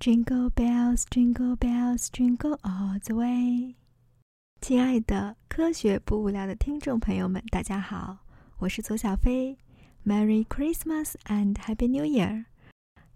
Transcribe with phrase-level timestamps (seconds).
[0.00, 3.74] Jingle bells, jingle bells, jingle all the way。
[4.60, 8.18] 亲爱的科学不无聊的听众朋友们，大家好，
[8.58, 9.58] 我是左小飞。
[10.06, 12.44] Merry Christmas and Happy New Year！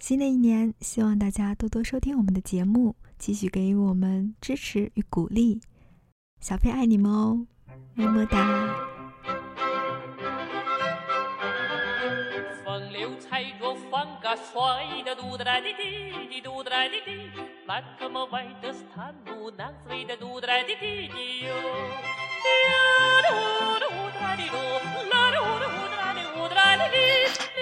[0.00, 5.60] 新的一年，希望大家多多收听我们的节目，继续给予我们支持与鼓励。
[6.40, 7.46] 小飞爱你们哦，
[7.94, 8.91] 么么哒！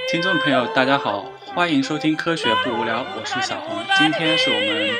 [0.08, 3.84] 听众朋友，大家好，欢迎收听《科学不无聊》，我是小红。
[3.98, 4.90] 今天是我们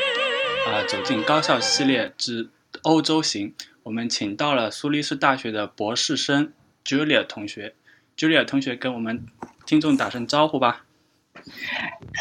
[0.66, 2.50] 啊走进高校系列之
[2.82, 6.52] 欧洲行，我们请到了苏黎世大学的博士生
[6.84, 7.76] Julia 同学。
[8.16, 9.24] Julia 同学跟我们
[9.64, 10.86] 听众打声招呼吧。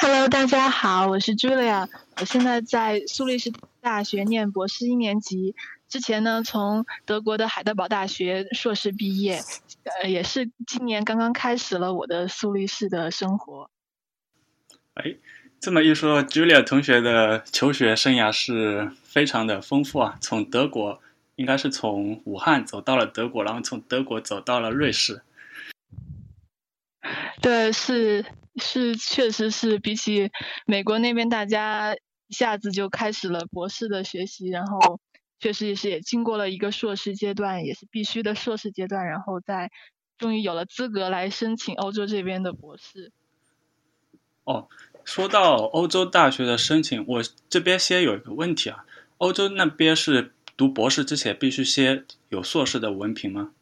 [0.01, 1.87] Hello，大家好，我是 Julia，
[2.19, 3.51] 我现在在苏黎世
[3.81, 5.55] 大学念博士一年级。
[5.87, 9.41] 之前呢，从德国的海德堡大学硕士毕业，
[10.01, 13.71] 呃，也是今年刚刚开始了我的苏黎世的生活。
[14.93, 15.15] 哎，
[15.59, 21.01] 这么一说，Julia 同学的求学生涯是非常的丰富啊，从德国
[21.35, 25.23] 应该是从武汉走到了德国，然后从德国走到了瑞士。
[27.41, 28.25] 对，是
[28.57, 30.31] 是，确实是比起
[30.65, 31.95] 美国那边，大家
[32.27, 34.99] 一下子就开始了博士的学习，然后。
[35.41, 39.71] 确实也是，也经过了一个硕士阶段，也是必须的硕士阶段，然后再
[40.17, 43.13] 终于有了资格来申请欧洲这边的博士。
[44.43, 44.67] 哦，
[45.05, 48.83] 说到欧洲大学的申请，我这边先有一个问题啊，
[49.19, 53.53] 欧洲那边是读博士之前必须先有硕士的文凭吗？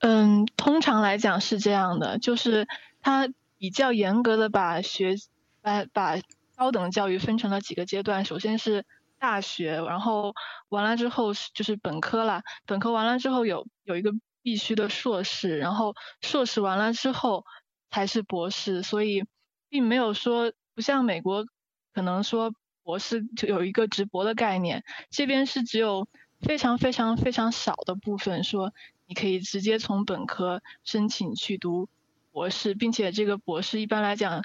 [0.00, 2.68] 嗯，通常来讲是这样的，就是
[3.00, 5.14] 它比较严格的把学
[5.62, 6.16] 把把
[6.56, 8.84] 高等教育分成了几个阶段，首先是。
[9.22, 10.34] 大学，然后
[10.70, 17.44] 完了之后是就是本科啦，本科完了之后有有一个必须的硕士，然后硕士完了之后
[17.90, 19.26] 才是博士，所以
[19.68, 21.44] 并没有说不像美国
[21.92, 26.08] 可能说博士就有一个直博的概念，这边是只有
[26.40, 28.72] 非常非常非常少的部分说
[29.10, 31.88] 你可以直接从本科申请去读
[32.30, 34.44] 博士，并且这个博士一般来讲，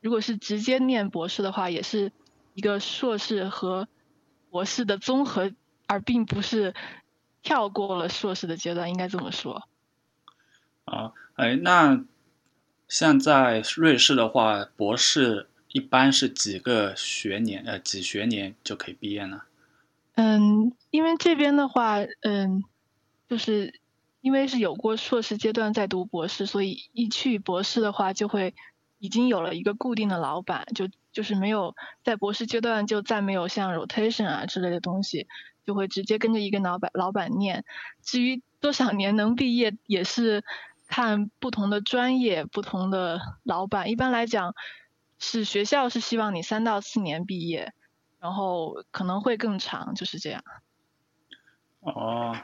[0.00, 2.10] 如果是直接念博士的话，也是。
[2.54, 3.88] 一个硕士和
[4.50, 5.52] 博士的综合，
[5.86, 6.74] 而并不是
[7.42, 9.66] 跳过了硕士的阶段，应该这么说。
[10.84, 12.04] 啊，哎，那
[12.88, 17.64] 像在瑞士的话，博士一般是几个学年？
[17.64, 19.40] 呃，几学年就可以毕业呢？
[20.16, 22.62] 嗯，因为这边的话，嗯，
[23.30, 23.80] 就是
[24.22, 28.54] 因为是有过硕士阶段在读博士，所以一去博士的话，就会
[28.98, 30.88] 已经有了一个固定的老板，就。
[31.12, 35.28] 就是没有在博士阶段就再没有像 rotation 啊之类的东西，
[35.66, 37.66] 就会直接跟着一个老板老板念。
[38.00, 40.42] 至于多少年能毕业，也是
[40.86, 43.90] 看不同的专业、不同的老板。
[43.90, 44.54] 一般来讲，
[45.18, 47.74] 是学校是希望你三到四年毕业，
[48.18, 50.42] 然后可能会更长，就是这样。
[51.80, 52.34] 哦，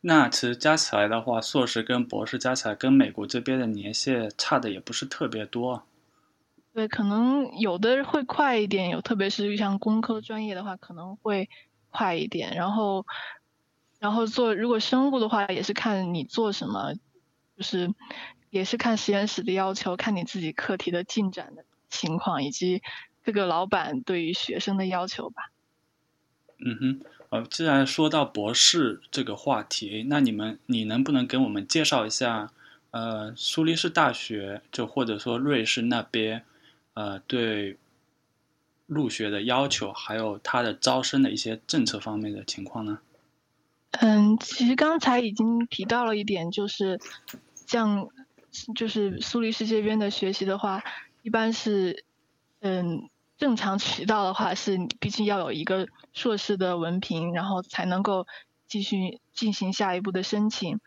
[0.00, 5.82] 那其实加起来的话，硕士跟博士加起来，跟美国这边的年限差的也不是特别多。
[6.72, 11.50] 对，可能有的会快一点，有特别是像工科专业的话，可能会
[11.90, 12.54] 快一点。
[12.54, 13.04] 然后，
[13.98, 16.94] 然后做如果生物的话，也是看你做什么，
[17.56, 17.92] 就是
[18.50, 22.82] 也是看实验室的要求，看你自己课题的进展的情况，以及
[23.24, 25.50] 各个老板对于学生的要求吧。
[26.64, 32.52] 嗯哼，呃，既然说到博士这个话题，那你们你能不能给我们介绍一下，
[32.90, 36.44] 呃，苏黎世大学，就或者说瑞士那边？
[36.94, 37.76] 呃，对
[38.86, 42.98] 入学的要求，还有他的招生的一些政策方面的情况呢？
[43.92, 46.98] 嗯，其实刚才已经提到了一点，就是
[47.54, 48.08] 像
[48.74, 50.82] 就是苏黎世这边的学习的话，
[51.22, 52.04] 一般是
[52.60, 53.08] 嗯
[53.38, 58.26] 正常渠道的话，是毕竟要有一个硕士的文凭，然后才能够
[58.66, 60.80] 继续进行下一步的申请。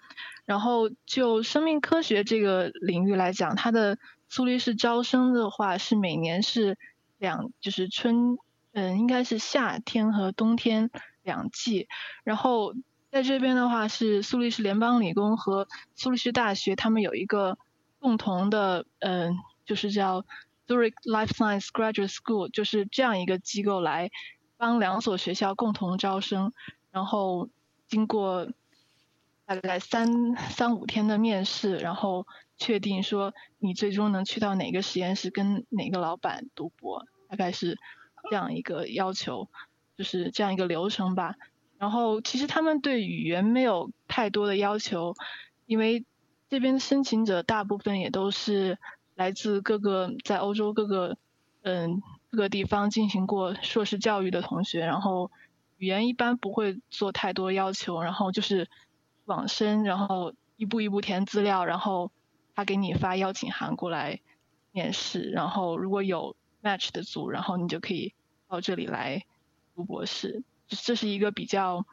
[0.44, 6.77] 然后就生命科学这个领域来讲，它的苏黎世招生的话是每年是
[7.18, 8.38] 两，就是春，
[8.74, 10.89] 嗯，应该是夏天和冬天
[11.24, 11.88] 两季。
[12.24, 12.74] 然后
[13.12, 17.57] 在这边的话是苏黎世联邦理工和苏黎世大学，他们有一个
[18.00, 20.25] 共同的，嗯，就是叫
[20.71, 24.12] Zurich Life Science Graduate School，就是这样一个机构来
[24.57, 26.53] 帮两所学校共同招生。
[26.91, 27.50] 然后
[27.88, 28.47] 经过
[29.45, 32.25] 大概三三五天的面试，然后。
[32.57, 37.79] 确定说你最终能去到哪个实验室跟哪个老板读博，大概是
[38.29, 39.50] 这样一个要求，
[39.97, 41.38] 就是这样一个流程吧。
[41.79, 45.15] 然后其实他们对语言没有太多的要求，
[45.65, 46.06] 因为
[46.51, 48.77] 这边申请者大部分也都是
[49.15, 51.17] 来自各个在欧洲各个
[51.61, 55.31] 嗯各个地方进行过硕士教育的同学，然后
[55.77, 58.69] 语言一般不会做太多要求，然后就是
[59.25, 62.11] 网申，然后一步一步填资料，然后
[62.55, 64.21] 他给你发邀请函过来
[64.71, 68.13] 面试，然后如果有 match 的组，然后你就可以
[68.47, 69.25] 到这里来
[69.75, 71.85] 读博士，这是一个比较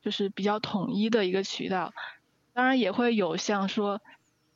[0.00, 1.92] 就是比较统一的一个渠道。
[2.52, 4.00] 当然也会有像说，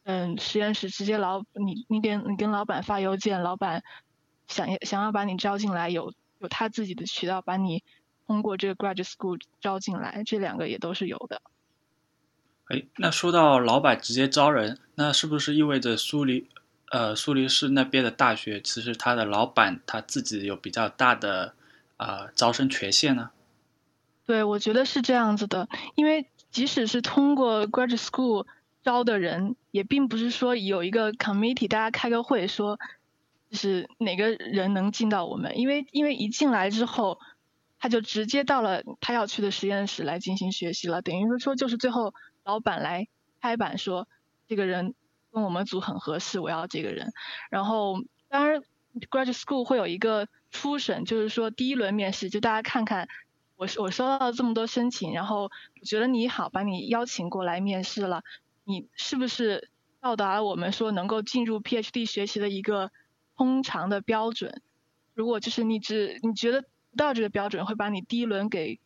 [0.08, 3.82] 嗯，实验室直接老你你给你跟老板发邮件，老板
[4.46, 7.82] 想要想要把你招进来，有有他自己的渠道把你
[8.28, 11.42] 通过这个 graduate school 招进来，这两个也都是有的。
[12.68, 16.48] 哎，那说到老板直接招人，那是不是意味着苏黎
[16.92, 21.54] 呃苏黎世那边的大学其实他的老板他自己有比较大的
[21.96, 23.30] 啊招生权限呢？
[24.24, 26.26] 对，我觉得是这样子的，因为。
[26.48, 28.46] 即使是通过 graduate school
[28.86, 32.78] 招的人，也并不是说有一个 committee，大家开个会说，
[33.50, 37.18] 就是哪个人能进到我们，因为因为一进来之后，
[37.80, 43.08] 他就直接到了他要去的实验室来进行学习了，等于说就是最后老板来
[43.40, 44.06] 拍板说，
[44.46, 44.94] 这个人
[45.32, 47.12] 跟我们组很合适，我要这个人。
[47.50, 47.96] 然后
[48.28, 48.62] 当然
[49.10, 53.08] graduate school 会有一个初审，就是说第一轮面试，就大家看看。
[53.58, 58.22] 我我收到了这么多申请，然后我觉得你好，把你邀请过来面试了，
[58.68, 59.70] 你是不是
[60.00, 62.90] 到达了我们说能够进入 PhD 学习的一个
[63.36, 64.60] 通常的标准？
[65.14, 68.80] 如果就是你只你觉得不到这个标准，会把你第一轮给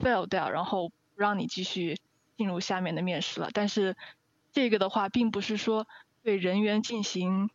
[0.00, 1.98] fail 掉，然后不让你继续
[2.36, 3.50] 进入下面的面试了。
[3.54, 3.96] 但是
[4.52, 5.86] 这个的话，并不是说
[6.22, 7.48] 对人员进行，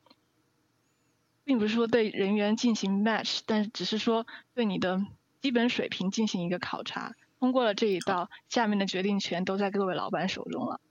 [1.43, 4.25] 并不是说对人员进行 match，但是只是说
[4.55, 5.05] 对你的。
[5.41, 10.81] 基本水平进行一个考察，通过了这一道，下面的决定权都在各位老板手中了。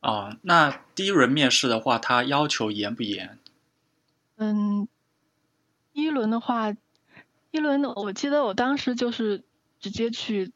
[0.00, 3.38] 啊，那第一轮面试的话，他要求严不严？
[4.36, 4.88] 嗯，
[5.92, 6.74] 第一轮的话，
[7.50, 9.42] 一轮我记得我当时就是
[9.80, 10.52] 直接去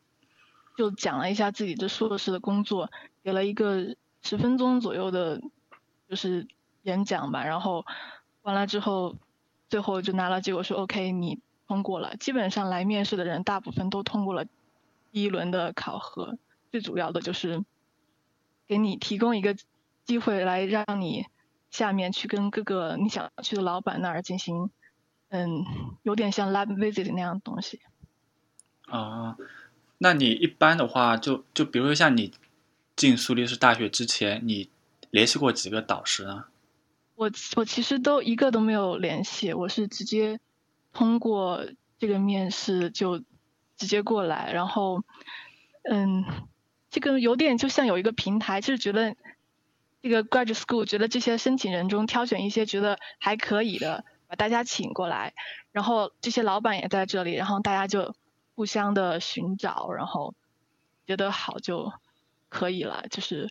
[0.77, 2.91] 就讲了一下自己的硕士的工作，
[3.23, 5.41] 给了一个十分钟左右的，
[6.09, 6.47] 就是
[6.83, 7.45] 演讲吧。
[7.45, 7.85] 然后
[8.43, 9.17] 完了之后，
[9.69, 11.39] 最后就拿了结果说 OK，你。
[11.69, 14.45] 通过了，基本上来面试的人大部分都通过了
[15.11, 16.37] 第一轮的考核。
[16.71, 17.65] 最主要的就是
[18.73, 19.55] 给你提供一个
[20.07, 21.27] 机会，来让你
[21.71, 24.71] 下面去跟各个你想去的老板那儿进行，
[25.29, 25.67] 嗯，
[26.03, 27.83] 有点像 lab visit 那样的东西。
[28.87, 29.37] 啊，
[29.99, 32.33] 那你一般的话，就就比如说像你
[32.97, 34.71] 进苏黎世大学之前，你
[35.11, 36.47] 联系过几个导师呢？
[37.17, 40.41] 我我其实都一个都没有联系，我是直接。
[40.95, 41.67] 通过
[41.99, 43.19] 这个面试就
[43.79, 45.03] 直接过来，然后，
[45.85, 46.23] 嗯，
[46.93, 49.17] 这个有点就像有一个平台，就是觉得
[50.01, 55.35] 这个 graduate school 觉得这些申请人中挑选一些觉得还可以的，把大家请过来，
[55.73, 58.15] 然后这些老板也在这里，然后大家就
[58.55, 60.35] 互相的寻找，然后
[61.09, 61.93] 觉得好就
[62.49, 63.49] 可以了，就是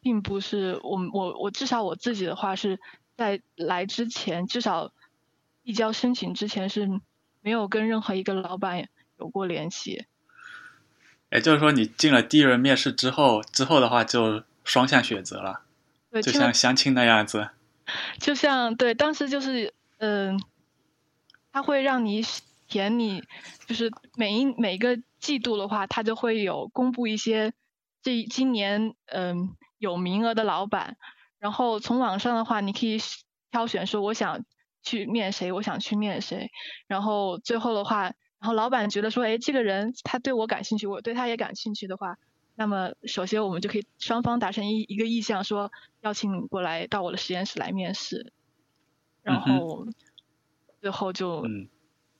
[0.00, 2.78] 并不是我我我至少我自己的话是
[3.16, 4.92] 在来之前至少。
[5.64, 6.88] 递交申请之前是
[7.40, 10.06] 没有跟任何一个老板有过联系。
[11.32, 15.62] 也就是说，你进了第一轮面试之后，之后的话就双向选择了，
[16.22, 17.50] 就像相亲那样子。
[18.20, 20.40] 就像对，当时就是嗯，
[21.52, 22.22] 他会让你
[22.68, 23.22] 填你，
[23.66, 27.52] 就是每一每个季度的话，他就会有公布一些
[28.02, 30.96] 这今年嗯有名额的老板，
[31.38, 32.98] 然后从网上的话，你可以
[33.50, 34.44] 挑选说我想。
[34.84, 35.52] 去面谁？
[35.52, 36.50] 我想去面谁？
[36.88, 38.10] 然后最后的话，
[38.42, 42.18] 然后老板觉得说，哎，这个人他对我感兴趣，我对他也感兴趣的话，
[42.56, 45.70] 那么首先我们就可以双方达成一一个意向，说
[46.00, 48.32] 邀请你过来到我的实验室来面试。
[49.22, 49.86] 然后
[50.80, 51.46] 最后就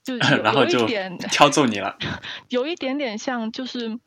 [0.04, 0.14] 就
[0.70, 1.98] 有一点 挑中你了，
[2.48, 3.98] 有一点点像就是，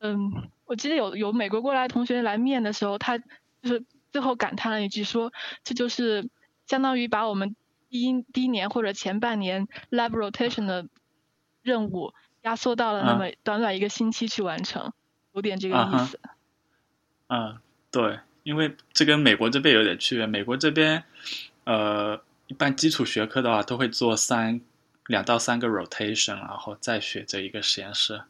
[0.00, 3.24] 嗯，我记得有有美国过来同学来面的时候，他就
[3.62, 6.28] 是最后感叹了一句说，这就是
[6.66, 7.54] 相当于把我们。
[7.92, 10.88] 第一第一年或者前半年 lab rotation 的
[11.62, 14.92] 任务压缩到了那么短短一个星期去完成，
[15.32, 16.20] 有点这个意思。
[17.28, 17.58] 嗯，
[17.90, 20.26] 对，因为这跟美国这边有点区别。
[20.26, 21.04] 美国这边，
[21.64, 24.60] 呃，一般基础学科的话都会做三
[25.06, 28.22] 两到三个 rotation，然后再选择一个实验室。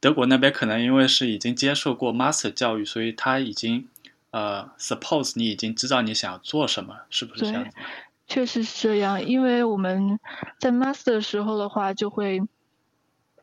[0.00, 3.88] 德国那边可能因为是已经接受过 master 教育，所以他已经
[4.30, 7.76] 呃 suppose 你已经知道你想要做什么，是不是这样子？
[8.28, 10.20] 确实是这样，因为我们
[10.60, 12.40] 在 master 的时候的话，就会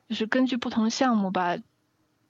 [0.08, 1.58] 就是根据不同项目吧，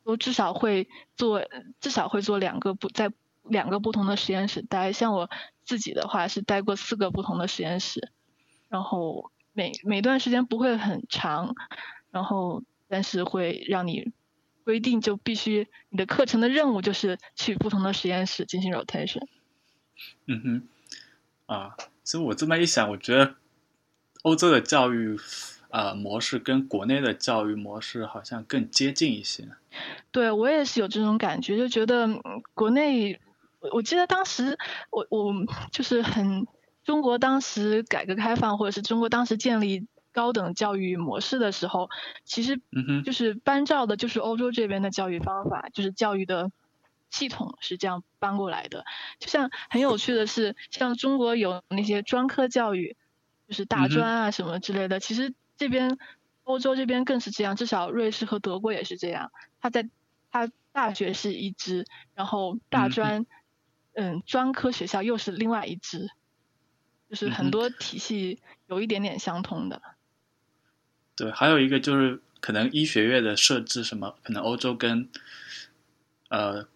[0.06, 1.42] 都至少会做
[1.82, 3.12] 至少会做两个不在
[3.44, 4.94] 两个不同的实验室待。
[4.94, 5.30] 像我
[5.66, 8.10] 自己的话是待过四个不同的实验室，
[8.70, 11.56] 然后每每段时间不会很长，
[12.12, 14.14] 然后但是会让你
[14.64, 19.28] 规定就必须你的课程的任务就是去不同的实验室进行 rotation。
[20.26, 21.76] 嗯哼，啊。
[22.06, 23.34] 其实我这么一想，我觉得
[24.22, 25.18] 欧洲的教育
[25.70, 29.50] 呃模式跟国内的教育模式好像更接近一些。
[30.12, 32.08] 对我也是有这种感觉，就觉得
[32.54, 33.20] 国内，
[33.74, 34.56] 我记得当时
[34.92, 35.34] 我我
[35.72, 36.46] 就是很
[36.84, 41.90] 中国当时改革开放或者是中国当时建立高等教育模式的时候，
[42.24, 42.62] 其实
[43.04, 46.52] 就是搬照的就是欧洲这边的教育方法，就是教育的。
[47.12, 48.84] 系统是这样搬过来的，
[49.20, 52.98] 就像很有趣的是，像中国有那些专科教育，
[53.48, 55.00] 就是大专啊什么之类的。
[55.00, 55.98] 其实这边
[56.44, 59.32] 欧洲这边更是这样，至少瑞士和德国也是这样。
[59.62, 59.90] 他在
[60.30, 61.86] 他大学是一支，
[62.16, 63.26] 然后大专
[63.94, 66.10] 嗯专科学校又是另外一支，
[67.10, 69.82] 就是很多体系有一点点相通的。
[71.16, 75.10] 对，还有一个就是可能医学院的设置什么，可能欧洲跟
[76.28, 76.68] 呃。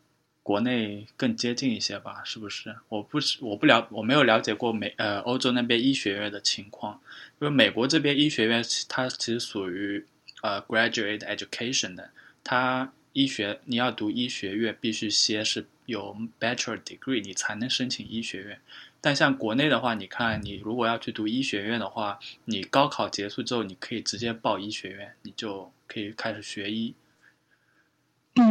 [0.50, 2.76] 国内更接近一些吧，是不是？
[2.88, 7.00] 我不是，我不了，我没有了解过美呃欧洲那边医学院的情况，
[7.40, 10.04] 因为美国这边医学院它其实属于
[10.42, 12.10] 呃 graduate education 的，
[12.44, 18.60] 它医学你要读医学院必须先是有 bachelor degree 你才能申请医学院，
[19.00, 26.96] 但像国内的话，你看你如果要去读医学院的话，你高考结束之后你可以直接报医学院，你就可以开始学医。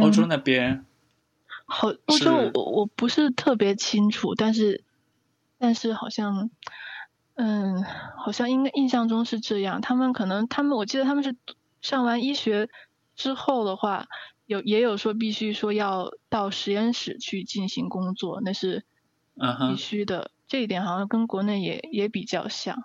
[0.01, 0.85] 欧洲那边。
[1.71, 4.83] 好，欧洲我我不是特别清楚，但是
[5.59, 6.49] 但是好像，
[7.35, 7.83] 嗯，
[8.17, 9.79] 好像应该印象中是这样。
[9.79, 11.35] 他们可能他们我记得他们是
[11.79, 12.69] 上完医学
[13.15, 14.07] 之后的话，
[14.47, 18.83] 有也有说必须说要到实验室去进行工作，那是
[19.69, 20.31] 必须的。
[20.47, 22.83] 这一点好像跟国内也也比较像。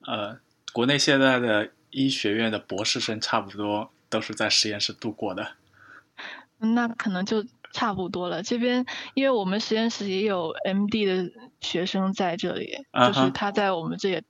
[0.00, 0.40] 呃，
[0.72, 5.52] 国内现在的医学院的博士生差不多都是在实验室度过的。
[6.58, 7.46] 那可能就。
[7.72, 14.22] 差不多了，这边因为我们实验室也有 MD 的学生在这里，就是他在我们这里，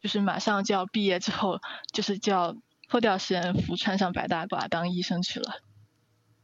[0.00, 1.60] 就是马上就要毕业之后，
[1.92, 2.56] 就是就要
[2.88, 5.60] 脱掉实验服，穿上白大褂当医生去了。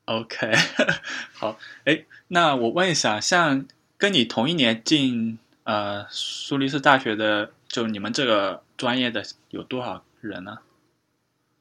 [0.04, 0.52] OK，
[1.32, 10.58] 好，哎，那我问一下，像跟你同一年进呃苏黎世大学的，就你们这个专业的有多少人呢？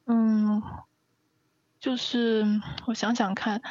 [0.07, 0.61] 嗯，
[1.79, 2.45] 就是
[2.87, 3.61] 我想想看。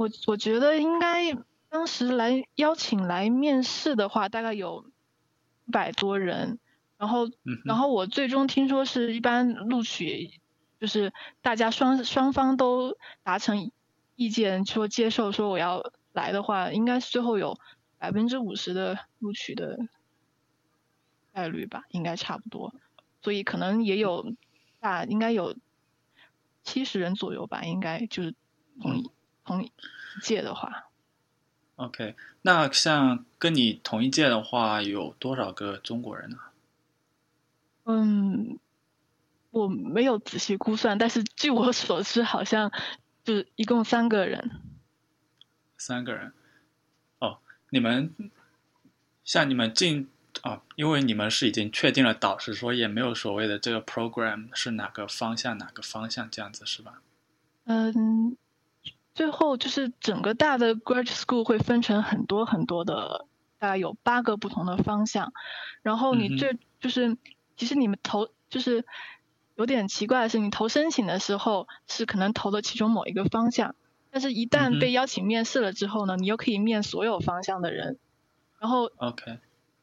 [0.00, 1.30] 我我觉得应该
[1.68, 4.90] 当时来邀请来面试的话，大概有
[5.66, 6.58] 一百多人，
[6.96, 7.28] 然后
[7.66, 10.40] 然后我最终听说是一般录取，
[10.80, 13.70] 就是大家双双方都达成
[14.16, 17.60] 意见，说接受说我要来的话，应该是最后有
[17.98, 19.80] 百分之五十的录取的
[21.34, 22.72] 概率吧，应该差不多，
[23.20, 24.32] 所以可能也有
[24.80, 25.54] 大应该有
[26.64, 28.34] 七十人左右吧，应该就是
[28.80, 29.10] 同意。
[29.50, 29.72] 同一
[30.22, 30.90] 届的话
[31.74, 36.36] ，OK，那像跟你同一届的话，有多少个中国人呢？
[37.82, 38.60] 嗯，
[39.50, 42.70] 我没有仔细估算，但是据我所知，好像
[43.24, 44.52] 就是一共三个人。
[45.76, 46.32] 三个人，
[47.18, 47.38] 哦，
[47.70, 48.14] 你们
[49.24, 50.08] 像你们进
[50.42, 57.02] 啊，因为你们是已经确定了导师，所以也没有所谓的这个 program 是哪个方向哪个方向这样子是吧？
[57.64, 58.36] 嗯。
[59.20, 63.26] 最后就是整个大的 graduate school 会分成很多很多的，
[63.58, 65.34] 大概有八个不同的方向。
[65.82, 67.18] 然后你最就是
[67.54, 68.86] 其实你们投就是
[69.56, 73.74] 有点奇怪的是，你投申请的时候是可能投的其中某一个方向，
[74.10, 77.98] 但是一旦被邀请面试了之后呢，你又可以面所有方向的人。
[78.58, 79.38] 然后 OK，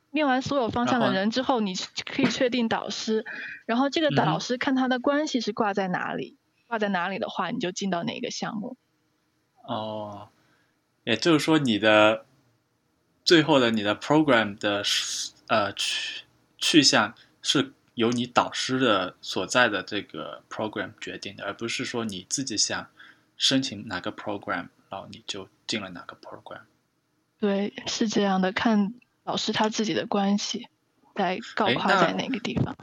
[0.10, 1.76] 面完所有方向的人之后，你
[2.12, 3.24] 可以确定导师。
[3.68, 8.78] 然后这个导师看他的关系是挂在哪里，挂在哪里的话，你就进到哪个项目。
[9.68, 10.30] 哦，
[11.04, 12.26] 也就是说，你的
[13.26, 14.82] 最后的你的 program 的
[15.48, 16.24] 呃去
[16.58, 22.88] 去向是由你导师的所在的这个 program 决定的，而不是说你自己想
[23.36, 26.62] 申请哪个 program，然后你就进了哪个 program。
[27.38, 28.94] 对，是这样的，看
[29.26, 30.70] 老师他自己的关系
[31.14, 32.74] 来告跨在哪个地方。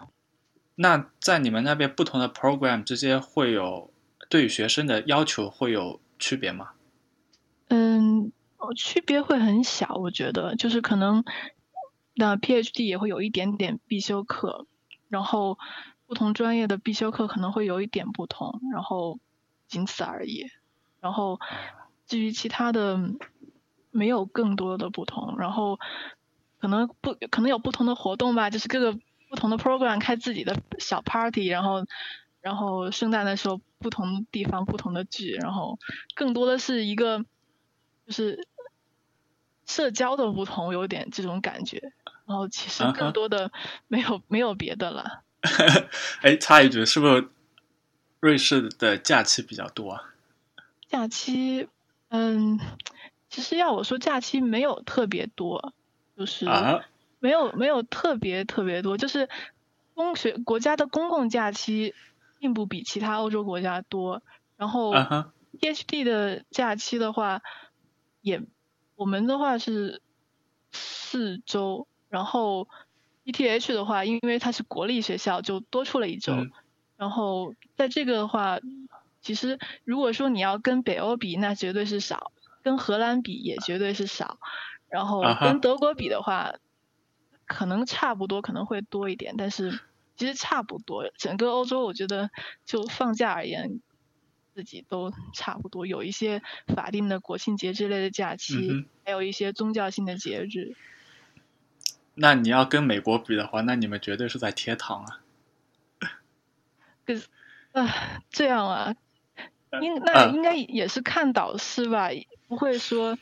[0.75, 3.91] 那在你们那边不同的 program 之间会有
[4.29, 5.99] 对学生的要求会有？
[6.17, 6.71] 区别吗？
[7.77, 8.33] 嗯，
[8.77, 11.25] 区别会很小，我觉得就是可能
[12.15, 14.69] 那 PhD 也会有一点点必修课，
[15.09, 15.59] 然后
[16.07, 19.19] 不同专业的必修课可能会有一点不同，然后
[19.67, 20.47] 仅此而已。
[21.01, 21.41] 然后
[22.07, 22.97] 至于其他的，
[23.91, 25.37] 没有更多的不同。
[25.37, 25.81] 然后
[26.61, 28.97] 可能不可能有不同的活动吧，就是各个
[29.29, 31.85] 不同的 program 开自己的小 party，然后
[32.41, 35.77] 然后圣诞的时候不同地方不同的剧，然后
[36.15, 37.25] 更多的是一个
[38.07, 38.47] 就是
[39.67, 41.93] 社交的不同，有点这种感觉。
[42.27, 43.53] 然后其实更多的
[43.87, 45.23] 没有没有别的了。
[46.23, 47.29] 哎，插一句，是不是
[48.21, 50.15] 瑞士的假期比较多啊？
[50.89, 51.69] 假期，
[52.09, 52.59] 嗯，
[53.29, 55.75] 其实要我说假期没有特别多，
[56.17, 56.81] 就是啊，
[57.19, 59.29] 没有没有特别特别多，就是
[59.93, 61.95] 公学国家的公共假期
[62.39, 64.23] 并不比其他欧洲国家多。
[64.57, 64.95] 然后
[65.61, 67.43] ，PhD 的假期的话，
[68.25, 68.43] 也
[68.97, 70.01] 我们的话是
[70.73, 72.67] 四周，然后
[73.25, 76.33] ETH 的话，因为它是国立学校，就多出了一周。
[76.33, 76.51] 嗯
[76.97, 78.61] 然后在这个的话，
[79.21, 82.31] 其实如果说你要跟北欧比，那绝对是少；
[82.63, 84.39] 跟荷兰比也绝对是少。
[84.89, 86.55] 然后跟德国比的话，
[87.47, 89.81] 可能差不多，可能会多一点，但是
[90.17, 91.11] 其实差不多。
[91.19, 92.31] 整个欧洲，我觉得
[92.65, 93.81] 就放假而言，
[94.55, 95.87] 自己都差不多。
[95.87, 100.75] 有一些法定的国庆节之类的假期，嗯还有一些宗教性的节日。
[102.15, 105.21] 那你要跟美国比的话，那你们绝对是在天堂啊！
[107.05, 107.27] 可是
[107.73, 108.95] 啊，这样啊，
[109.83, 112.11] 应那啊应该也是看导师吧，
[112.47, 113.19] 不会说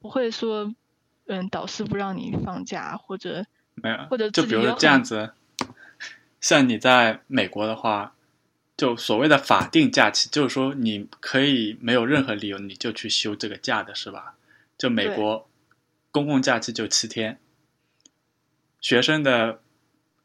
[0.00, 0.74] 不会说，
[1.26, 5.34] 嗯，导师不让你放假或者没有，或者就比如说这样子，
[6.40, 8.14] 像你在美国的话，
[8.78, 14.36] 就所谓的法定假期，就是说你可以没有任何理由你就去休这个假的是吧？
[14.78, 15.50] 就美国
[16.12, 17.40] 公共假期就七天，
[18.80, 19.60] 学生的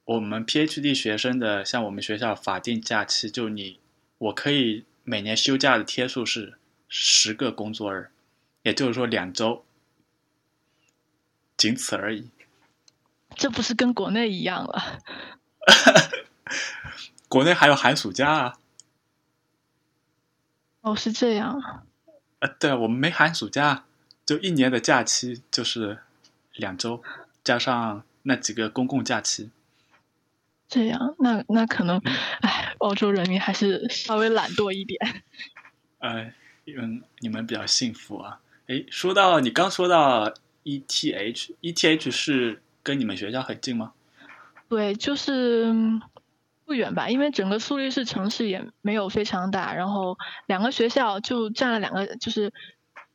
[0.06, 3.80] 我们 PhD 学生的，像我们学校法定假期，就你
[4.20, 8.12] 我可以每年休假的天数是十个工作日，
[8.62, 9.66] 也就是说两周，
[11.58, 12.30] 仅此而已。
[13.36, 15.02] 这不是跟国内一样了？
[17.34, 18.54] 国内还有寒暑假啊，
[20.82, 21.60] 哦，是这样，
[22.38, 23.86] 呃，对啊，我们没寒暑假，
[24.24, 25.98] 就一年的假期就是
[26.54, 27.02] 两周，
[27.44, 29.50] 加上那几个公共假期。
[30.68, 35.24] 这样，那那可能，嗯哎，欧洲人民还是稍微懒惰一点。
[35.98, 36.32] 呃，
[36.68, 38.42] 嗯，你们比较幸福啊。
[38.68, 40.32] 诶，说到你刚说到
[40.66, 43.94] ETH，ETH 是跟你们学校很近吗？
[44.70, 46.00] 对，就是嗯
[46.66, 52.54] 不远吧，因为整个苏黎世城市也没有非常大，然后两个学校就占了两个，就是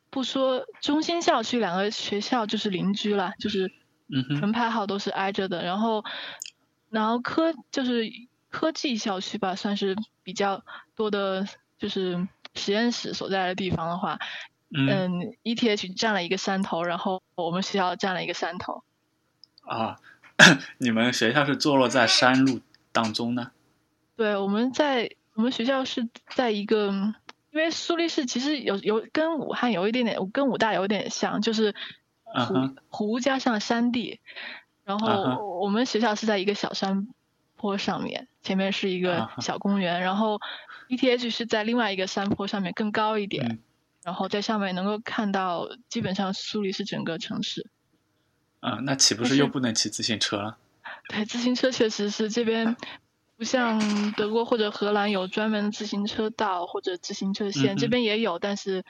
[0.09, 3.71] 不说中心校区，两个学校就是邻居了，就是
[4.41, 5.63] 门牌号都是挨着的。
[5.63, 6.03] 然后，
[6.89, 8.11] 然后科就是
[8.49, 10.63] 科技校区吧，算是比较
[10.95, 11.45] 多的，
[11.77, 14.19] 就是实验室所在的地方的话，
[14.73, 15.11] 嗯嗯
[15.43, 18.83] ，ETH 占了一个山头，然后我们学校占了一个山头。
[19.61, 19.97] 啊，
[20.79, 22.59] 你们学校是坐落在山路
[22.91, 23.51] 当中呢？
[24.15, 26.91] 对，我们在我们学校是在一个，
[27.51, 31.73] 因为苏黎世其实有有跟武汉有一点点，跟武大有点像，就是
[32.25, 34.19] 湖、湖加上山地，
[34.83, 37.07] 然后我们学校是在一个小山
[37.55, 40.39] 坡上面，前面是一嗯个小公园，然后
[40.89, 43.59] ETH 是在另外一个山坡上面更高一点，嗯
[44.03, 47.69] 然后在上面能够看到基本上苏黎世整个城市。
[48.61, 50.57] 嗯，那岂不是又不能骑自行车了？
[51.09, 52.77] 对，自行车确实是这边
[53.35, 58.83] 不像德国或者荷兰有专门的自行车道或者自行车线，这边也有，但是，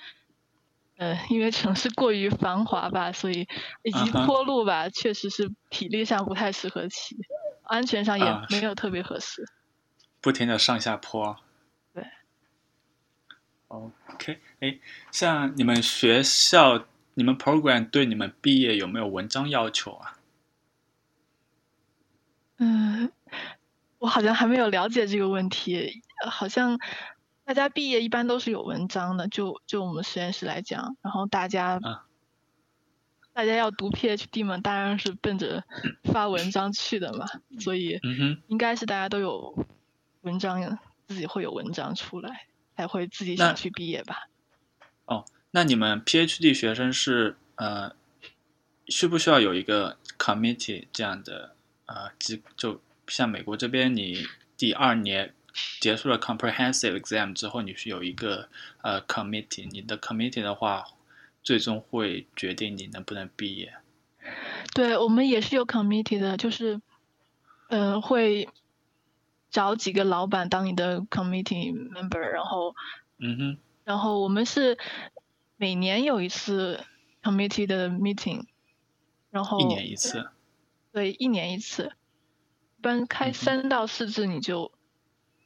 [0.97, 3.47] 呃，因为城市过于繁华吧，所以
[3.83, 7.15] 以及坡路吧，确实是体力上不太适合骑，
[7.63, 9.45] 安全上也啊没有特别合适。
[10.19, 11.37] 不停的上下坡。
[11.93, 12.03] 对。
[13.67, 14.79] OK，哎，
[15.11, 20.18] 像你们学校、你们 program 对你们毕业有没有文章要求啊？
[22.59, 23.11] 嗯，
[23.97, 26.79] 我好像还没有了解这个问题，呃好像
[27.45, 32.05] 大家毕业一般都是有文章的，就就我们实验室来讲，然后大家、啊
[33.31, 35.63] 大家要读 PhD 嘛，当然是奔着
[36.03, 37.25] 发文章去的嘛，
[37.61, 37.97] 所以
[38.47, 39.65] 应该是大家都有
[40.21, 44.27] 文章，自己会有文章出来，才会自己想去毕业吧。
[45.05, 47.95] 哦那你们 PhD 学生是呃，
[48.87, 51.55] 需不需要有一个 committee 这样的
[51.89, 52.41] 呃机？
[52.55, 54.23] 就像美国这边，你
[54.55, 55.33] 第二年
[55.81, 58.47] 结束了 comprehensive exam 之后，你是有一个
[58.83, 60.85] 呃 committee，你的 committee 的话，
[61.41, 63.73] 最终会决定你能不能毕业。
[64.75, 66.79] 对我们也是有 committee 的，就是，
[67.69, 68.47] 嗯、会
[69.49, 72.75] 找几个老板当你的 committee member，然后，
[73.17, 74.77] 嗯哼，然后我们是
[75.57, 76.85] 每年有一次
[77.23, 78.45] committee 的 meeting，
[79.31, 80.29] 然后一年一次。
[80.91, 81.91] 对，一年一次，
[82.77, 84.71] 一般开三到四次你就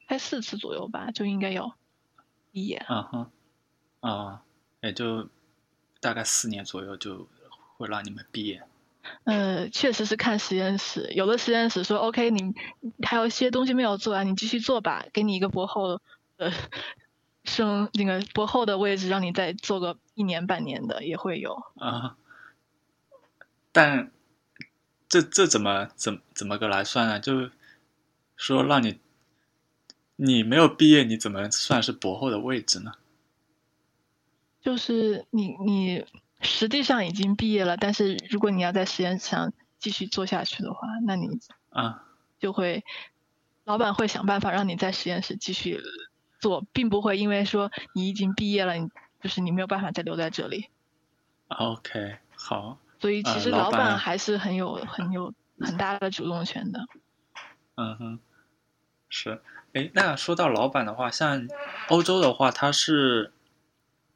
[0.08, 1.74] 开四次左右吧，就应该有
[2.52, 2.86] 毕业。
[2.88, 3.32] 嗯哼，
[4.00, 4.44] 啊，
[4.82, 5.28] 也就
[6.00, 7.28] 大概四年左右就
[7.78, 8.64] 会让你们毕业。
[9.26, 12.54] 呃，确实是看实验室，有的实验室说 OK，你
[13.06, 16.00] 还有一些东西没有做完，你继续做吧，给你一个博后
[16.38, 16.54] 的
[17.44, 21.62] 升那个博后的位置，让你再做个一年半年的也会有。
[21.76, 22.16] 啊，
[23.74, 24.10] 但
[25.14, 27.20] 这这怎么怎怎么个来算呢？
[27.20, 27.52] 就是
[28.36, 29.00] 说让你
[30.16, 32.94] 你没有毕业，你怎么算是博后的位置呢？
[34.60, 36.04] 就是你你
[36.42, 41.28] 实际上已经毕业了，但是如果你要在实验室上继续做下去的话，那你
[41.70, 42.08] 啊
[42.40, 42.84] 就会
[43.66, 45.80] 老板会想办法让你在实验室继续
[46.40, 48.90] 做，并不会因为说你已经毕业了，你
[49.22, 50.70] 就是你没有办法再留在这里。
[51.50, 56.80] ，OK，好，所以其实老板板还是很有很有很大的主动权的。
[57.76, 58.20] 嗯哼，
[59.10, 59.42] 是。
[59.74, 61.46] 诶，那说到老板的话，像
[61.90, 63.34] 欧洲的话，它是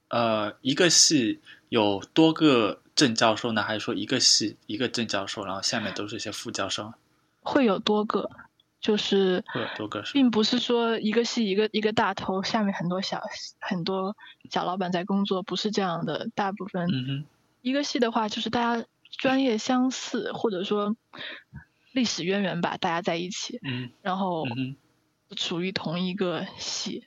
[0.08, 6.94] 呃一个系有多个正教授呢，还是说一个系一个正教授，然后下面都是一些副教授？
[7.42, 8.32] 会有多个，
[8.80, 13.22] 就是会有多个并不是说一个系一个一个大头，下面很多小
[13.60, 14.16] 很多
[14.50, 16.30] 小老板在工作，不是这样的。
[16.34, 17.26] 大部分嗯哼，
[17.68, 20.96] 一个系的话，就是大家专业相似，或者说
[21.92, 24.46] 历史渊源吧，大家在一起，嗯然后
[25.36, 27.06] 处于同一个系，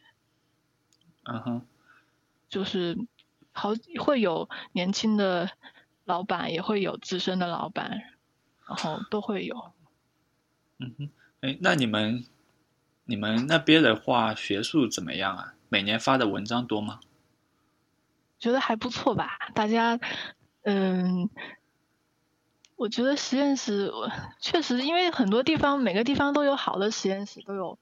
[1.24, 1.66] 嗯哼，
[2.48, 2.98] 就是
[3.52, 5.50] 好会有年轻的
[6.04, 8.02] 老板，也会有资深的老板，
[8.68, 9.72] 然后都会有。
[10.78, 11.10] 嗯哼。
[11.40, 12.26] 哎，那你们
[13.06, 15.54] 你们那边的话，学术怎么样啊？
[15.70, 17.00] 每年发的文章多吗？
[18.38, 19.98] 觉得还不错吧，大家，
[20.70, 21.30] 嗯，
[22.76, 27.78] 我觉得实验室我确实，因为很多地方每个地方都有好的实验室，都有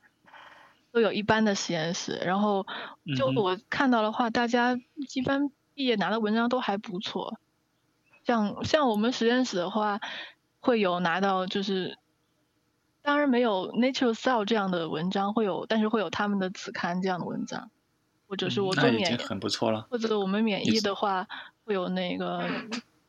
[0.93, 2.67] 都有一般的实验室，然后
[3.17, 4.79] 就我看到的话，大家
[5.15, 7.39] 一般毕业拿的文章都还不错，
[8.25, 10.01] 像像我们实验室的话，
[10.61, 11.99] 会有拿到就是。
[13.01, 17.71] 当然没有 Nature Cell 这样的文章会有，但是会有他们的子刊这样的文章，
[18.27, 19.87] 或者是嗯我做免那已经很不错了。
[19.89, 21.27] 或者我们免疫的话，
[21.69, 22.49] 会有那个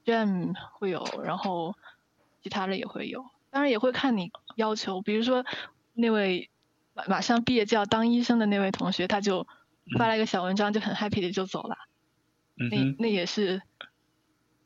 [0.03, 1.75] Jam 会有，然后
[2.43, 5.45] 其他的也会有，当然也会看你要求，比如说
[5.93, 6.49] 那位
[6.93, 9.47] 马马上毕业就要当医生的那位同学，他就
[9.97, 11.77] 发了一个小文章，就很 happy 的就走了，
[12.55, 13.61] 那那也是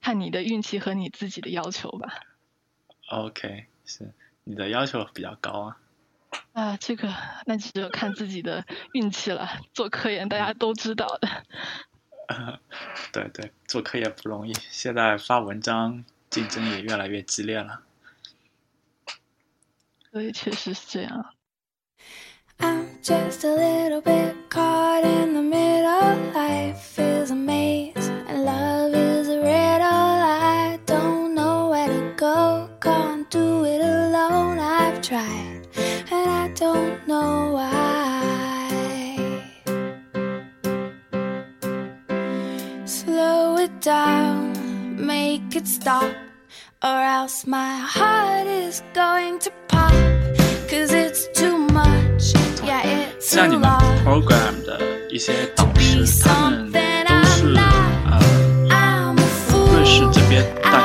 [0.01, 2.15] 看你的运气和你自己的要求吧。
[3.11, 4.11] ，OK，是
[4.43, 5.77] 你的要求比较高啊。
[6.53, 7.13] 啊，这个
[7.45, 9.47] 那只有看自己的运气了。
[9.71, 11.29] 做科研大家都知道的。
[13.11, 17.81] 对对，做科研不容易，现在发文章竞争也越来越激烈了。
[20.11, 21.33] 所以确实是这样。
[22.59, 26.31] I'm just a little bit caught in the middle.
[26.33, 27.35] Life is a
[45.62, 46.10] make it stop,
[46.82, 49.92] or else my heart is going to pop.
[50.68, 54.04] Cause it's too much, yeah, it's 像 a 你们 lot.
[54.04, 56.78] program 的一些导师，他们都
[57.24, 58.20] 是呃
[58.68, 59.24] I'm a
[59.72, 60.81] 瑞士 fool, 这边大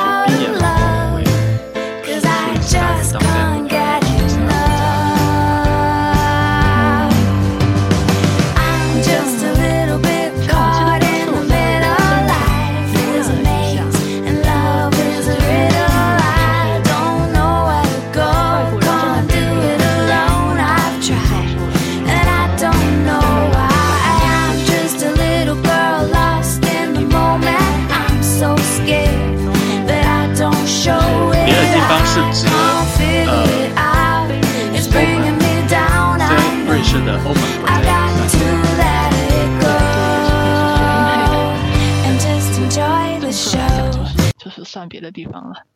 [44.78, 45.66] 算别的地方了。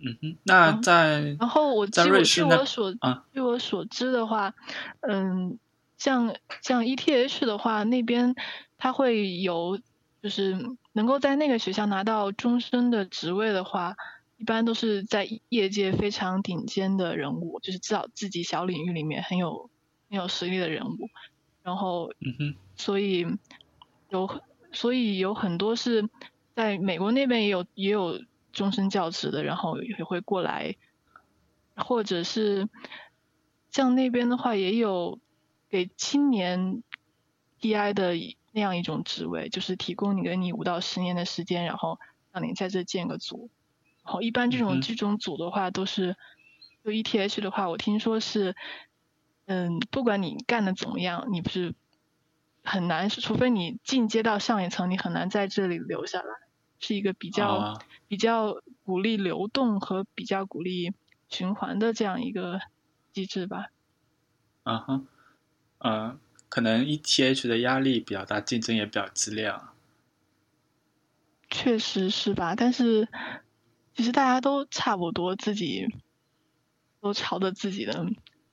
[0.00, 4.54] 嗯哼，那嗯在然后我在据我据我所啊据我所知的话，
[5.00, 5.58] 嗯，
[5.96, 8.36] 像像 ETH 的话，那边
[8.76, 9.80] 他会有
[10.22, 10.56] 就是
[10.92, 13.96] 能够在那个学校拿到终身的职位的话，
[14.36, 19.68] 一般都是在业界非常顶尖的人物，就是至少自己小领域里面很有
[20.08, 21.10] 很有实力的人物，
[21.64, 23.26] 然后嗯哼，所以
[24.10, 24.30] 有
[24.70, 26.08] 所以有很多是
[26.58, 28.20] 在美国那边也有也有
[28.52, 30.74] 终身教职的，然后也会过来，
[31.76, 32.68] 或者是
[33.70, 35.20] 像那边的话也有
[35.70, 36.82] 给青年
[37.60, 38.14] DI 的
[38.50, 42.00] 那样一种职位，就是提供你给你五到十年的时间，然后
[42.32, 43.50] 让你在这建个组。
[44.04, 46.16] 然后一般这种这种组的话都是，
[46.82, 48.56] 就 ETH 的话，我听说是，
[49.46, 51.76] 嗯，不管你干的怎么样，你不是
[52.64, 56.47] 很难，除非你进阶到上一层，你很难在这里留下来，
[56.80, 60.94] 是一个比较、啊比较鼓励流动和比较鼓励
[61.28, 62.58] 循环的这样一个
[63.12, 63.66] 机制吧。
[64.64, 65.06] 嗯哼，
[65.80, 69.74] 嗯，可能 ETH 的压力比较大，竞争也比较激烈啊。
[71.50, 72.54] 确实是吧？
[72.56, 73.08] 但是
[73.94, 75.86] 其实大家都差不多，自己
[77.00, 78.06] 都朝着自己的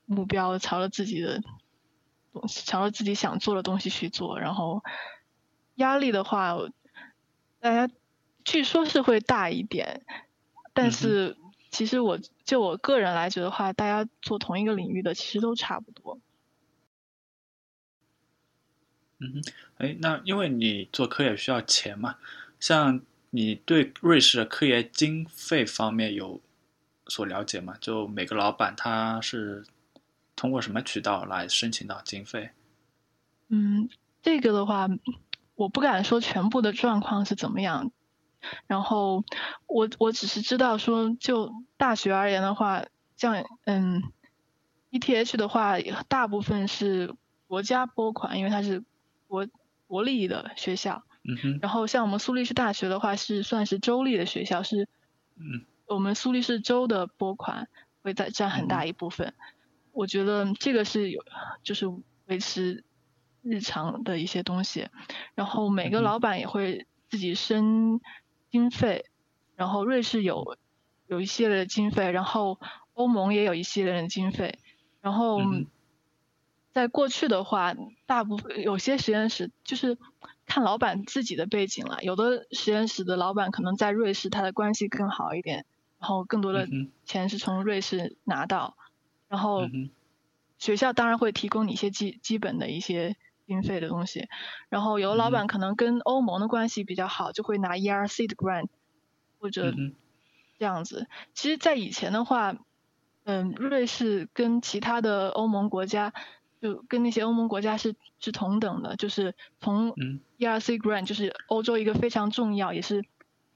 [0.06, 1.42] 目标，朝着自己的
[2.34, 4.38] 东西，朝着自己想做的东西去做。
[4.40, 4.84] 然后
[5.76, 6.58] 压力的话，
[7.60, 7.94] 大家
[8.45, 10.23] 据说是会大一点，嗯
[10.73, 11.36] 但是
[11.71, 16.19] 其实我就我个人来觉得话，大家做同一个领域的其实都差不多。
[19.17, 22.17] 嗯哼，哎，那因为你做科研需要钱嘛，
[22.60, 26.39] 像你对瑞士的科研经费方面有
[27.08, 27.75] 所了解吗？
[27.81, 29.65] 就每个老板他是
[30.36, 32.51] 通过什么渠道来申请到经费？
[33.47, 33.89] 嗯，
[34.21, 34.88] 这个的话，
[35.55, 37.91] 我不敢说全部的状况是怎么样。
[38.67, 39.23] 然后
[39.67, 42.86] 我我只是知道说，就大学而言的话，
[43.17, 44.01] 像嗯
[44.91, 45.75] ，ETH 的话，
[46.08, 47.13] 大部分是
[47.47, 48.84] 国家拨款，因为它是
[49.27, 49.47] 国
[49.88, 51.03] 国立的学校。
[51.27, 54.88] 嗯哼，然后像我们苏黎世大学的话，是算是州立的学校，是
[55.38, 57.67] 嗯我们苏黎世州的拨款
[58.03, 59.34] 会在占很大一部分。
[59.91, 61.23] 我觉得这个是有，
[61.63, 61.88] 就是
[62.25, 62.84] 维持
[63.41, 64.88] 日常的一些东西。
[65.34, 68.01] 然后每个老板也会自己申
[68.56, 69.04] 经费，
[69.58, 70.58] 然后瑞士有
[71.08, 72.58] 有一系列的经费，然后
[72.94, 74.58] 欧盟也有一系列的经费。
[75.02, 75.41] 然后
[76.72, 79.98] 在过去的话，大部分有些实验室就是
[80.46, 85.65] 看老板自己的背景了，有的实验室的老板可能在瑞士，他的关系更好一点，
[86.00, 86.65] 然后更多的
[87.04, 88.78] 钱是从瑞士拿到，
[89.28, 89.68] 然后
[90.58, 94.27] 学校当然会提供你一些基基本的一些经费的东西，
[94.69, 95.31] 然后有的老嗯。
[95.31, 98.67] 板可能跟欧盟的关系比较好，就会拿 ERC 的 grant
[99.39, 99.73] 或者
[100.58, 101.08] 这样子。
[101.34, 102.55] 其实，在以前的话，
[103.23, 106.13] 嗯，瑞士跟其他的欧盟国家，
[106.62, 110.21] 就跟那些欧盟国家是是同等的，就是从嗯。
[110.38, 113.05] ERC grant，就是欧洲一个非常重要也是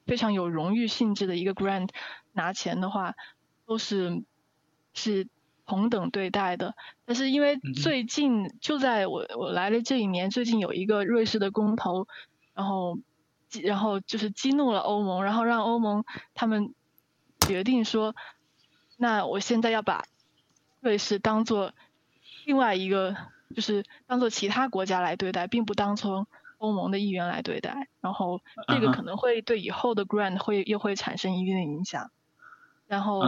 [0.06, 1.90] 非常有荣誉性质的一个 grant，
[2.32, 3.16] 拿钱的话
[3.66, 4.24] 都是
[4.94, 5.28] 是
[5.70, 6.74] 同等对待的。
[7.06, 12.08] 但是因为最近就在我我来的这一年，最近有一个瑞士的公投，
[12.56, 12.98] 然后
[13.62, 16.04] 然后就是激怒了欧盟，然后让欧盟
[16.34, 16.74] 他们
[17.42, 18.16] 决定说，
[18.98, 20.06] 那我现在要把
[20.82, 21.72] 瑞士当做
[22.46, 23.16] 另外一个，
[23.56, 26.26] 就是当做其他国家来对待，并不当成
[26.58, 27.88] 欧盟的议员来对待。
[28.02, 32.10] 然后这个可能会对以后的 grant 会又会产生一定的影响。
[32.90, 33.22] 然后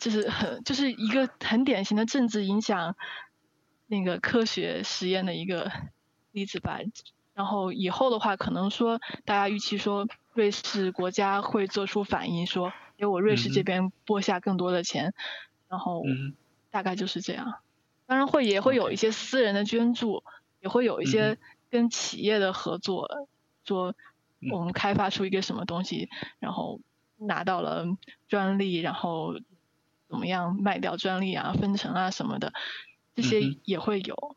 [0.00, 2.96] 就是很就是一个很典型的政治影响
[3.86, 5.70] 那个科学实验的一个
[6.32, 6.78] 例子吧。
[7.34, 15.12] 然后以后的话，可能说大家预期说瑞士国家会做出反应，说给我瑞士这边拨下更多的钱，
[15.68, 16.02] 然后
[16.70, 17.60] 大概就是这样。
[18.06, 20.24] 当然会也会有一些私人的捐助，
[20.60, 21.38] 也会有一嗯些
[21.70, 23.28] 跟企业的合作，
[23.66, 23.94] 说
[24.40, 24.50] 嗯。
[24.50, 26.80] 我们开发出一个什么东西，然后
[27.26, 27.86] 拿到了
[28.28, 29.34] 专利，然后
[30.08, 32.52] 怎么样卖掉专利啊、分成啊什么的，
[33.14, 34.36] 这些也会有。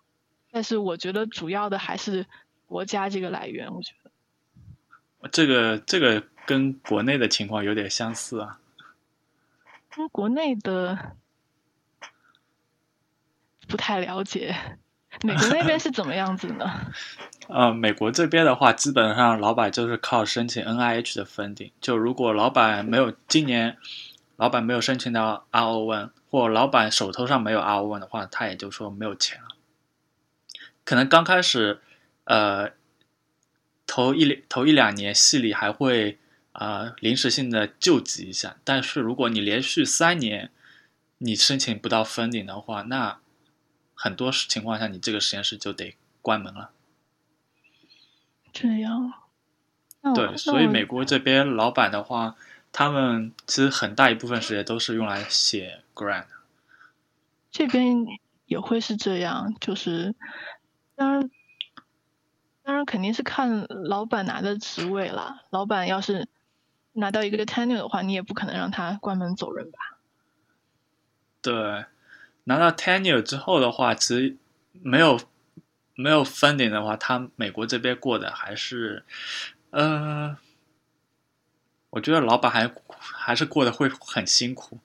[0.52, 2.26] 但是我觉得主要的还是
[2.66, 5.30] 国家这个来源，我觉得。
[5.32, 8.60] 这个这个跟国内的情况有点相似啊。
[9.90, 11.16] 跟国内的
[13.68, 14.56] 不太了解，
[15.24, 16.66] 美国那边是怎么样子呢？
[17.50, 21.72] 呃，美国这边的话，基本上老板就是靠申请 NIH 的 funding。
[21.80, 23.78] 就如果老板没有今年
[24.36, 29.48] 老板没有申请到 RO one，或老板手头上没有 RO one 的话，他也就说没有钱了。
[30.84, 31.80] 可能刚开始，
[32.26, 32.72] 呃，
[33.88, 36.20] 头一头一两年系里还会
[36.52, 40.52] 啊、呃临时性的救济一下，但是如果你连续三年
[41.20, 43.20] 你申请不到 funding 的话，那
[43.98, 46.70] 很多情况下你这个实验室就得关门了。
[48.54, 49.14] 这样，
[50.16, 52.36] 对，所以美国这边老板的话，
[52.72, 56.26] 他们其实很大一部分时间都是用来写 grant。
[57.52, 58.06] 这边
[58.46, 60.16] 也会是这样，就是
[60.96, 61.32] 当然，
[62.64, 65.44] 当然肯定是看老板拿的职位啦。
[65.50, 66.28] 老板要是
[66.94, 69.98] 拿到一个 tenure 的话，你也不可能让他关门走人吧？
[71.42, 71.86] 对，
[72.48, 74.38] 拿到 tenure 之后的话，其实
[74.72, 75.20] 没有
[75.96, 79.04] 没有 funding 的话，他美国这边过的还是，
[79.72, 80.38] 呃，
[81.90, 84.80] 我觉得老板还还是过得会很辛苦。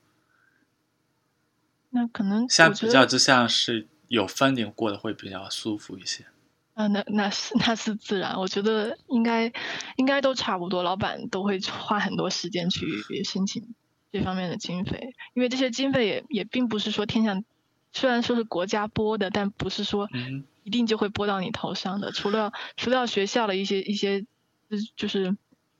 [1.90, 6.26] 那可能相比较之下，是有 funding 过得会比较舒服一些。
[6.74, 9.52] 啊，那那是 那是自然，我觉得应该
[9.96, 12.86] 应该都差不多，老板都会花很多时间去
[13.24, 13.74] 申请
[14.10, 17.44] 这方面的经费，因为这些经费也也并不是说天上，
[17.92, 22.12] 虽然说是国家拨的，但不是说嗯一定就会拨到你头上的。
[22.12, 25.36] 除了除了学校的一些一些就就是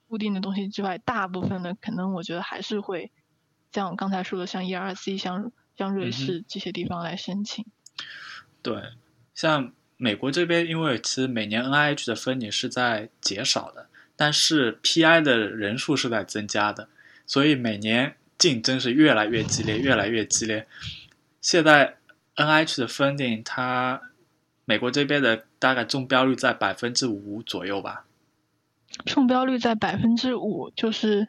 [0.09, 3.11] 固定的东西之外，大部分的可能我觉得还是会
[3.72, 7.64] 像我刚才说的，像 ERC、像像瑞士这些地方来申请。
[8.61, 8.77] 对，
[9.35, 16.88] 像美国这边，因为其实每年 NIH 的 funding 是在减少的，但是 PI 的人数是在增加的，
[17.27, 20.66] 所以每年竞争是越来越激烈，越来越激烈。
[21.40, 21.96] 现在
[22.44, 24.02] NIH 的 funding，它
[24.64, 28.05] 美国这边的大概中标率在百分之五左右吧，
[29.07, 31.28] 中标率在百分之五，就是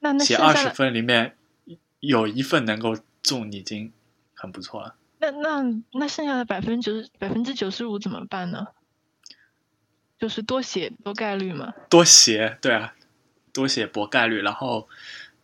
[0.00, 1.36] 那那写二十分里面
[2.00, 3.92] 有一份能够中，已经
[4.34, 4.94] 很不错了。
[5.18, 8.68] 那那那剩下的百分之百分之九十五怎么办呢？
[10.18, 11.74] 就是多写多概率嘛。
[11.88, 12.94] 多写，对啊，
[13.52, 14.40] 多写博概率。
[14.42, 14.88] 然后，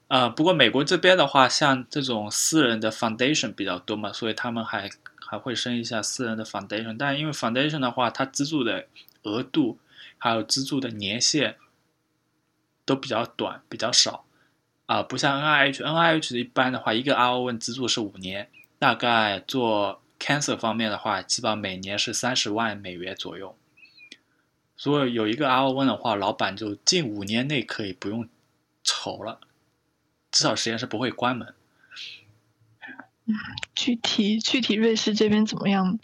[0.08, 4.90] 呃，不过美国这边的话，像这种私人的 foundation 比较多嘛，所以他们还
[5.26, 6.96] 还会升一下私人的 foundation。
[6.96, 8.86] 但因为 foundation 的话，它资助的
[9.22, 9.78] 额度
[10.18, 11.56] 还有资助的年限
[12.84, 14.24] 都比较短，比较少
[14.86, 23.56] 啊、不像 NIH，NIH 一般的话，一个 R O N 资助是五年，大概做 cancer 方面的话，基本上每年是三十万美元左右。
[24.76, 28.28] 所以有一个 R O N 的话，老板就近五年内可以不用
[28.82, 29.40] 愁了，
[30.34, 31.54] 至少实验室不会关门。
[33.74, 35.98] 具体具体瑞士这边怎么样？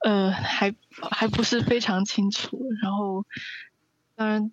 [0.00, 0.74] 呃，还
[1.10, 2.70] 还不是非常清楚。
[2.82, 3.24] 然后，
[4.16, 4.52] 当然，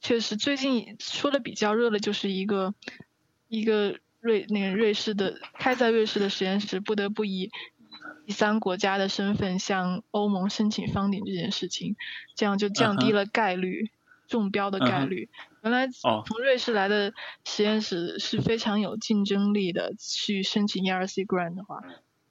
[0.00, 2.74] 确实最近说的比较热的就是一个
[3.48, 7.52] 一个瑞那个瑞士的开在瑞士的实验室不得不以
[8.26, 11.96] 第三国家的身份向欧盟申请 funding 这件事情，
[12.34, 13.90] 这样就降低了概率、
[14.28, 15.28] 中标的概率。
[15.62, 17.12] 原来哦从瑞士来的
[17.44, 21.82] 实验室是非常有竞争力的，去申请 ERC grant 的话，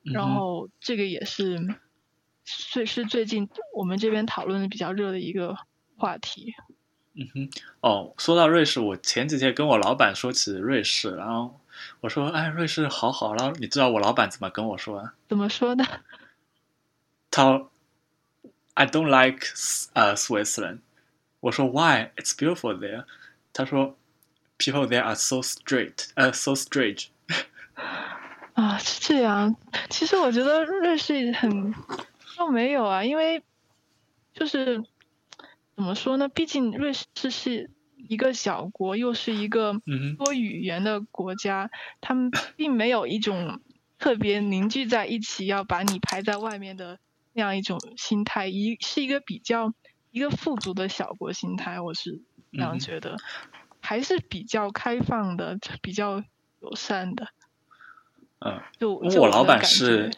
[0.03, 1.75] 然后这个也是
[2.45, 5.58] 最是最近我们这边讨论的比较热的一个
[5.97, 6.53] 话题。
[7.17, 11.60] 嗯哼，哦，说到瑞士，我前几天跟我老板说起瑞士，然后
[12.01, 15.13] 我说，哎，瑞士好好，然后你知道我老板怎么跟我说啊？
[15.27, 15.86] 怎么说的？
[17.31, 17.71] 他说
[18.73, 19.47] ，I don't like
[19.93, 20.79] 呃、Switzerland。
[21.45, 22.10] 我说 Why?
[22.15, 23.05] It's beautiful there。
[23.53, 23.95] 他说
[24.58, 27.10] ，People there are so straight，呃、so strange。
[28.55, 29.55] 啊，是这样。
[29.91, 31.71] 其实我觉得瑞士很
[32.36, 33.43] 倒没有啊，因为
[34.34, 34.84] 就是
[35.75, 36.27] 怎么说呢？
[36.29, 39.79] 毕竟瑞士是一个小国，又是一个
[40.17, 41.69] 多语言的国家，
[42.01, 43.62] 他们并没有一种
[43.99, 46.97] 特别凝聚在一起要把你排在外面的
[47.34, 49.75] 那样一种心态，一是一个比较
[50.15, 52.21] 一个富足的小国心态，我是
[52.54, 53.17] 这样觉得，
[53.82, 56.23] 还是比较开放的，比较
[56.62, 57.28] 友善的。
[58.39, 58.62] 嗯。
[58.80, 60.10] 就因为我老板是，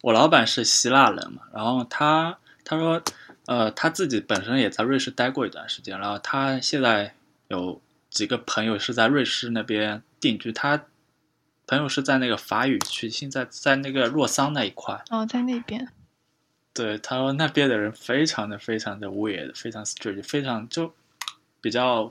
[0.00, 3.02] 我老板是希腊人嘛，然后他他说，
[3.46, 7.16] 呃，他自己本身也在瑞士待过一段时间，然后他现在
[7.48, 10.84] 有几个朋友是在瑞士那边定居，他
[11.66, 15.02] 朋友是在那个法语区，现在在那个洛桑那一块。
[15.10, 15.88] 哦，在那边，
[16.74, 20.94] 对，他说那边的人非常的非常的 weird，非常 strange，非常就
[21.60, 22.10] 比较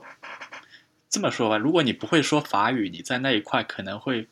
[1.08, 4.28] 这么说吧，如果你不会说法语，你在那一块可能会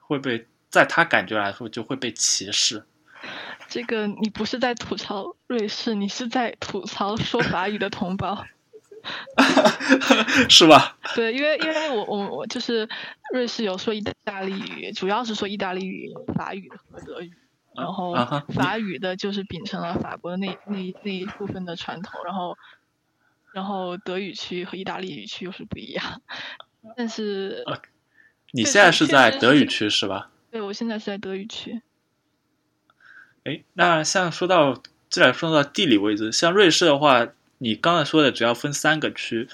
[0.00, 2.84] 会被，在他感觉来说就会被歧视。
[3.68, 8.44] 这个你不是在吐槽瑞士，你是在吐槽说法语的同胞。
[10.48, 10.96] 是吧？
[11.16, 12.88] 对，因为因为我我我就是
[13.32, 17.32] 瑞士有说意大利语，主要是说意大利语、法语和德语，
[17.74, 18.14] 然后
[18.54, 22.56] 法语的就是秉承了法国的那那那一部分的传统，然后
[23.52, 26.20] 然后德语区和意大利语区又是不一样。
[26.96, 27.64] 但是
[28.50, 30.30] 你现在是在德语区是吧？
[30.50, 31.80] 对我现在是在德语区，
[33.44, 39.48] 哎，那像说到既然说到地理位置，像瑞士的话，你刚才说的主要分三个区，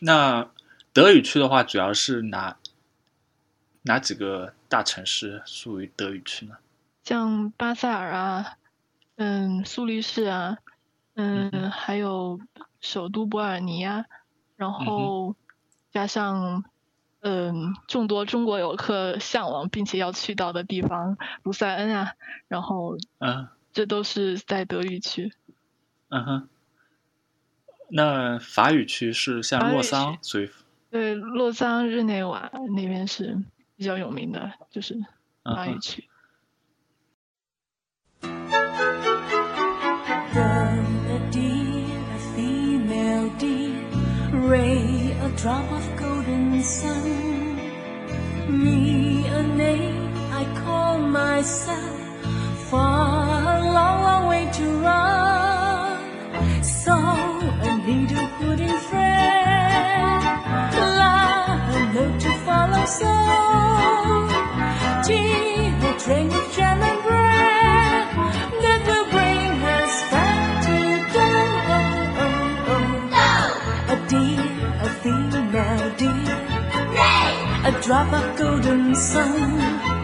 [0.00, 0.48] 那
[0.92, 2.56] 德语区的话，主要是哪
[3.82, 6.58] 哪几个大城市属于德语区呢？
[7.06, 8.56] 像巴塞尔啊，
[9.14, 10.58] 嗯，苏黎世啊，
[11.14, 12.40] 嗯嗯，还有
[12.80, 14.06] 首都伯尔尼啊，
[14.56, 15.36] 然后
[15.92, 16.64] 加上
[17.20, 22.14] 嗯众多中国游客向往并且要去到的地方，卢塞恩啊，
[22.48, 25.32] 然后嗯这都是在德语区。
[26.08, 26.48] 嗯哼。
[27.88, 30.50] 那法语区是像洛桑所以
[30.90, 33.40] 对，洛桑、日内瓦那边是
[33.76, 35.00] 比较有名的，就是
[35.44, 36.08] 法语区。
[45.36, 47.56] Drop of golden sun.
[48.48, 52.00] Me, a name I call myself,
[52.70, 56.62] far, a long, long way to run.
[56.62, 60.24] So, a little pudding friend,
[61.00, 63.75] love, a note to follow, so.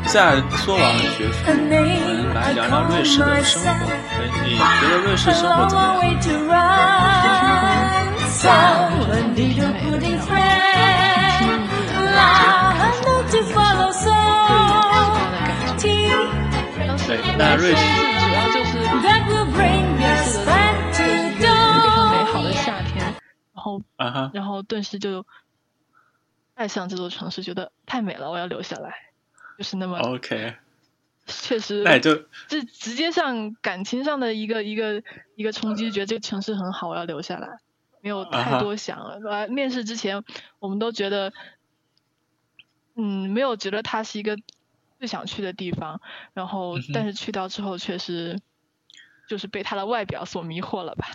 [0.04, 3.70] 在说完了学术，我们来聊聊瑞士的生活。
[4.44, 6.62] 你觉得瑞士生活怎么样？
[8.48, 8.54] 啊、
[9.34, 10.30] 听你很美的样子，
[11.98, 12.06] 嗯、
[13.28, 14.06] 听说你很美的
[16.86, 17.02] 样子。
[17.08, 17.82] 对，那瑞士
[18.20, 19.02] 主要就是瑞
[20.22, 20.48] 士的
[21.18, 21.44] 一个
[22.10, 22.94] 美好的夏天，
[23.52, 23.82] 然后
[24.32, 25.26] 然后顿时就
[26.55, 28.94] 爱上这座城市，觉得太美了，我要留下来。
[29.59, 30.55] 就是那么 OK，
[31.26, 32.14] 确实，那也就
[32.48, 35.03] 这直接上感情上的一个一个
[35.36, 37.59] 一个冲击，觉得这个城市很好，我要留下来，
[38.00, 39.20] 没有太多想了。
[39.30, 40.24] 呃，面试之前
[40.59, 41.32] 我们都觉得，
[42.96, 44.36] 嗯，没有觉得它是一个
[44.98, 46.00] 最想去的地方，
[46.32, 48.40] 然后但是去到之后确实
[49.32, 51.08] 就是被他的外表所迷惑了吧。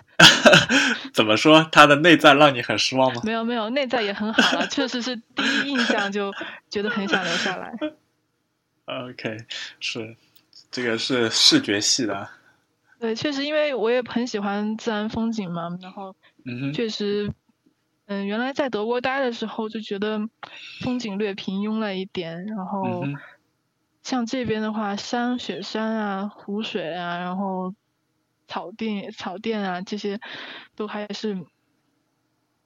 [1.14, 1.64] 怎么说？
[1.72, 3.22] 他的内在让你很失望吗？
[3.24, 6.34] 没有没有，内在也很好了，确实是第一印象就
[6.68, 7.72] 觉得很想留下来。
[8.86, 9.38] OK，
[9.80, 10.16] 是
[10.72, 12.28] 这个是视觉系的，
[13.00, 16.16] 对，确实因为我也很喜欢自然风景嘛，然后
[16.74, 17.32] 确实，
[18.08, 20.28] 嗯，原来在德国待的时候就觉得
[20.82, 23.06] 风景略平庸了一点，然后
[24.02, 27.76] 像这边的话，山、雪山啊、湖水啊，然后
[28.48, 30.20] 草甸、草甸啊，这些
[30.76, 31.46] 都还是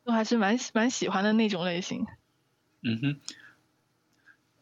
[0.03, 2.05] 都还是蛮蛮喜欢的那种类型。
[2.81, 3.19] 嗯哼。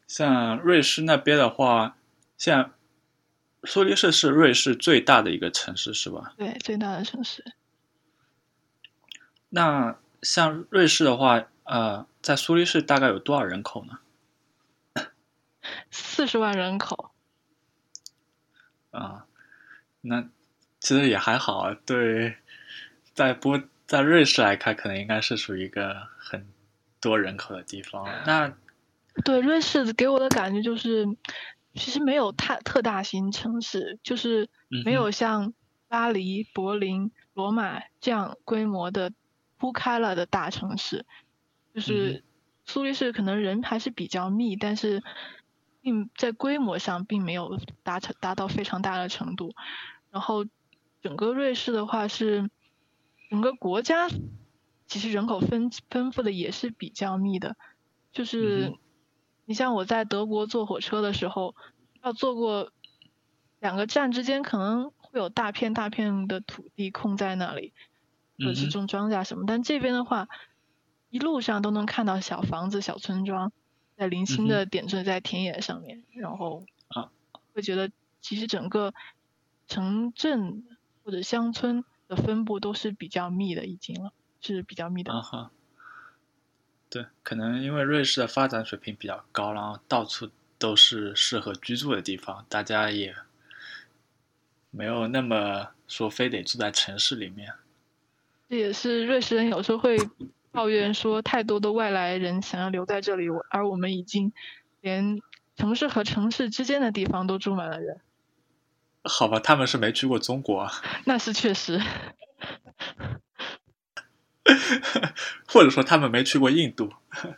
[0.07, 1.95] 像瑞士那边的话，
[2.35, 2.73] 像
[3.63, 6.33] 苏黎世是瑞士最大的一个城市，是吧？
[6.35, 7.53] 对，最大的城市，
[9.49, 13.99] 那像瑞士的话，呃，在苏黎世大概有多少人口呢？
[15.91, 17.11] 四十万人口，
[18.89, 19.27] 啊，
[20.01, 20.27] 那
[20.79, 21.77] 其实也还好啊。
[21.85, 22.35] 对，
[23.13, 26.47] 在波在瑞士来看，可能应该是属于一个很
[26.99, 28.07] 多人口的地方。
[28.25, 28.53] 那
[29.25, 31.05] 对，瑞士给我的感觉就是，
[31.73, 34.49] 其实没有太特大型城市，就是
[34.85, 35.53] 没有像
[35.87, 39.11] 巴黎、柏林、罗马这样规模的
[39.57, 41.05] 铺开了的大城市。
[41.73, 42.23] 就嗯是
[42.65, 45.03] 苏黎世可能人还是比较密，但是
[45.81, 49.53] 并在规模上并没有达成达到非常大的程度。
[50.11, 50.45] 然后
[51.01, 52.49] 整个瑞士的话是
[53.29, 54.09] 整个国家
[54.87, 57.55] 其实人口分分布的也是比较密的，
[58.11, 58.69] 就是。
[58.69, 58.77] 嗯
[59.45, 61.55] 你像我在德国坐火车的时候，
[62.03, 62.71] 要坐过
[63.59, 67.73] 两个站之间，可能会有大片大片的土地空在那里，
[68.37, 69.45] 或者是种庄稼什么。
[69.47, 70.27] 但这边的话，
[71.09, 73.51] 一路上都能看到小房子、小村庄，
[73.97, 77.09] 在零星的点缀在田野上面，然后啊
[77.55, 77.89] 会觉得
[78.21, 78.93] 其实整个
[79.67, 80.63] 城镇
[81.09, 85.11] 或者乡村的分布都是比较密的，已经了，是比较密的。
[85.11, 85.51] 啊哈，
[86.87, 90.29] 对，可能因为瑞士的发展水平比较高，然后到处
[90.59, 93.15] 都是适合居住的地方，大家也
[94.69, 97.53] 没有那么说非得住在城市里面。
[98.47, 99.97] 这也是瑞士人有时候会
[100.51, 104.31] 抱怨说，太多的外来人想要留在这里，而我们已经
[104.81, 105.19] 连
[105.55, 107.99] 城市和城市之间的地方都住满了人。
[109.09, 110.71] 好吧，他们是没去过中国啊，
[111.05, 111.81] 那是确实，
[115.47, 116.93] 或者说他们没去过印度。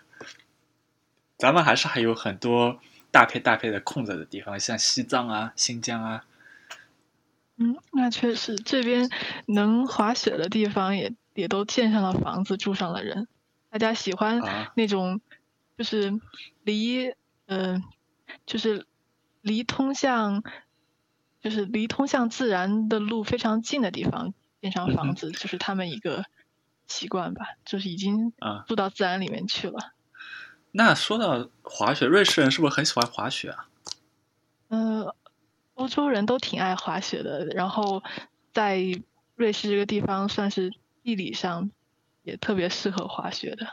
[1.40, 6.26] 咱们还是还有很多大片大片的空着的地方，像西藏啊、新疆啊。
[7.58, 9.10] 嗯，那确实，这边
[9.48, 13.28] 能滑雪的地方也也都建上了房子，住上了人。
[13.70, 15.22] 大家喜欢啊那种
[15.78, 16.12] 就是
[16.64, 17.08] 离
[17.48, 17.84] 嗯、呃
[18.46, 18.86] 就是
[19.42, 20.44] 离通向
[21.42, 26.26] 就是离通向自然的路非常近的地方建上房子，就是他们一个
[26.88, 28.64] 习惯吧，就是已经啊。
[28.68, 29.94] 住到自然里面去了。
[30.72, 33.68] 那说到滑雪，瑞士人是不是很喜欢滑雪啊？
[34.70, 35.16] 呃，
[35.74, 38.04] 欧洲人都挺爱滑雪的，然后
[38.54, 38.80] 在
[39.36, 40.72] 瑞士这个地方算是
[41.04, 41.72] 地理上
[42.24, 43.68] 也特别适合滑雪的。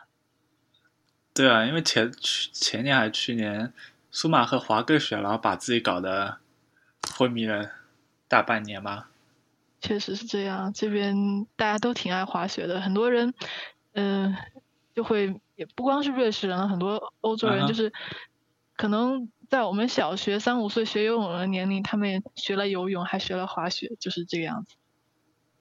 [1.34, 3.72] 对啊，因为前去前年还是去年，
[4.10, 6.38] 苏马赫滑个雪，然后把自己搞得
[7.02, 7.70] 昏迷了
[8.26, 9.06] 大半年吗。
[9.80, 13.32] 确实是这样，这边大家都挺爱滑雪的，很多人，
[13.92, 14.34] 嗯、
[14.94, 17.92] 就会也不光是瑞士人，很多欧洲人就是
[18.76, 24.74] 可能在我们小学三五岁学游泳的年龄，他们也学了游泳，还学了滑雪，就是这个样子。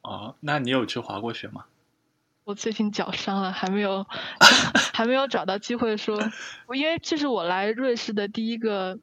[0.01, 1.65] 哦，那你有去滑过雪吗？
[2.43, 4.07] 我最近脚伤了，还没有
[4.93, 6.17] 还没有找到机会说，
[6.65, 8.97] 我因为这是我来瑞士的第一个，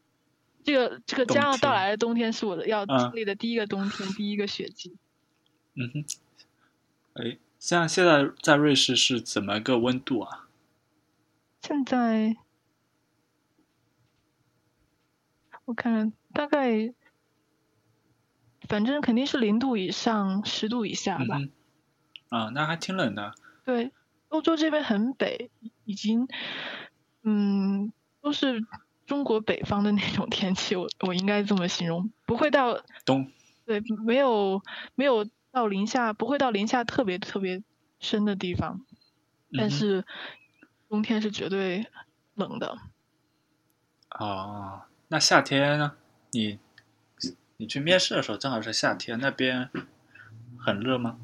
[0.64, 4.96] 这个这个将要到来的冬天是我的要嗯经历的第一个冬天，第一个雪季。
[5.74, 6.04] 嗯哼，
[7.12, 10.48] 哎，像现在在瑞士是怎么个温度啊？
[11.60, 12.36] 现在
[15.66, 16.92] 我看看，大概
[18.68, 21.38] 反正肯定是零度以上，十度以下吧。
[21.38, 21.50] 嗯，
[22.28, 23.34] 啊，那还挺冷的。
[23.64, 23.92] 对，
[24.28, 25.50] 欧洲这边很北，
[25.84, 26.28] 已经
[27.22, 28.64] 嗯都是
[29.06, 33.30] 中国北方的那种天气， 我我应该这么形容，不会到冬
[33.66, 34.62] 对没有
[34.94, 37.62] 没有到零下，不会到零下特别特别
[38.00, 38.80] 深的地方，
[39.56, 40.04] 但是
[40.88, 41.86] 冬天是绝对
[42.34, 42.78] 冷的。
[44.10, 45.92] 哦，那夏天呢？
[46.32, 46.58] 你
[47.56, 49.70] 你去面试的时候正好是夏天，那边
[50.58, 51.18] 很热吗？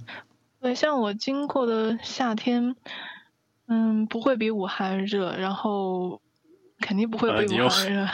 [0.61, 2.77] 对，像我经过的夏天，
[3.67, 6.21] 嗯，不会比武汉热，然后
[6.81, 8.09] 肯定不会比呃你又武汉热。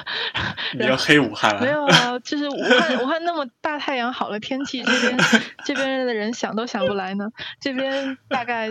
[0.79, 1.61] 你要黑武汉了？
[1.61, 5.19] 没有啊，就是武汉， 武汉那么大太阳好的天气，这边
[5.65, 7.31] 这边的人想都想不来呢。
[7.61, 8.71] 这边大概，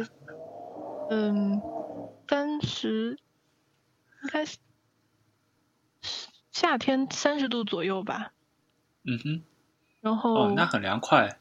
[1.10, 1.62] 嗯，
[2.28, 3.18] 三十，
[4.24, 4.58] 应该是
[6.52, 8.32] 夏天三十度左右吧。
[9.04, 9.44] 嗯哼，
[10.02, 11.40] 然后，哦，那很凉快。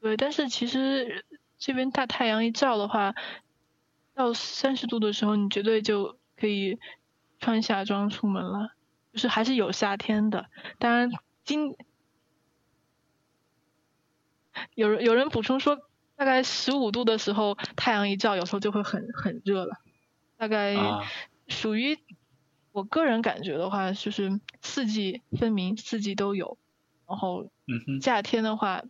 [0.00, 1.24] 对，但是其实
[1.58, 3.14] 这边大太阳一照的话，
[4.14, 6.78] 到三十度的时候，你绝对就可以
[7.40, 8.70] 穿夏装出门了，
[9.12, 10.46] 就是还是有夏天的。
[10.78, 11.10] 当然，
[11.44, 11.74] 今
[14.74, 15.78] 有人有人补充说，
[16.16, 19.78] 大概十五度的时候，太阳一照，有时候就会很很热了。
[20.36, 21.00] 大概啊，
[21.48, 21.98] 属于
[22.72, 26.58] 我个人感觉的话，就是四季分明，四季都有。
[27.08, 28.82] 然后嗯哼，夏天的话，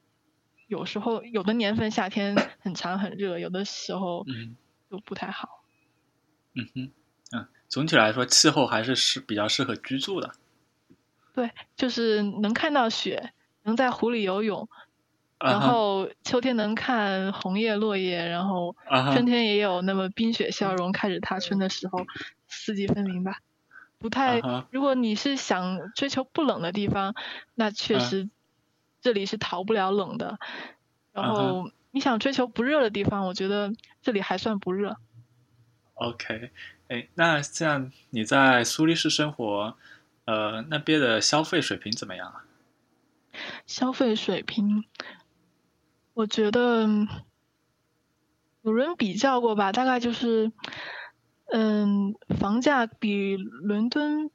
[0.66, 4.56] 有时候有的年份夏天很长很热，有的时候嗯
[4.90, 5.64] 就不太好。
[6.54, 6.92] 嗯哼，嗯，
[7.70, 10.32] 总体来说气候还是适比较适合居住的。
[11.32, 14.68] 对，就是能看到雪，能在湖里游泳，
[15.38, 18.74] 然后秋天能看红叶落叶，然后
[19.12, 22.04] 春天也有那么冰雪消融，开始踏春的时候，
[22.48, 23.38] 四季分明吧。
[23.98, 27.14] 不太如果你是想追求不冷的地方，
[27.54, 28.30] 那确嗯实
[29.00, 30.38] 这里是逃不了冷的。
[31.12, 34.96] 然嗯后你想追求不热的地方，我觉得这里还算不热。
[35.94, 36.50] OK，
[36.90, 39.76] 哎，那像你在苏黎世生活，
[40.24, 42.44] 呃，那边的消费水平怎么样啊？
[43.64, 44.82] 消费水平，
[46.14, 47.06] 我觉得嗯
[48.62, 50.50] 有人比较过吧，大概就是，
[51.52, 54.28] 嗯，房价比伦敦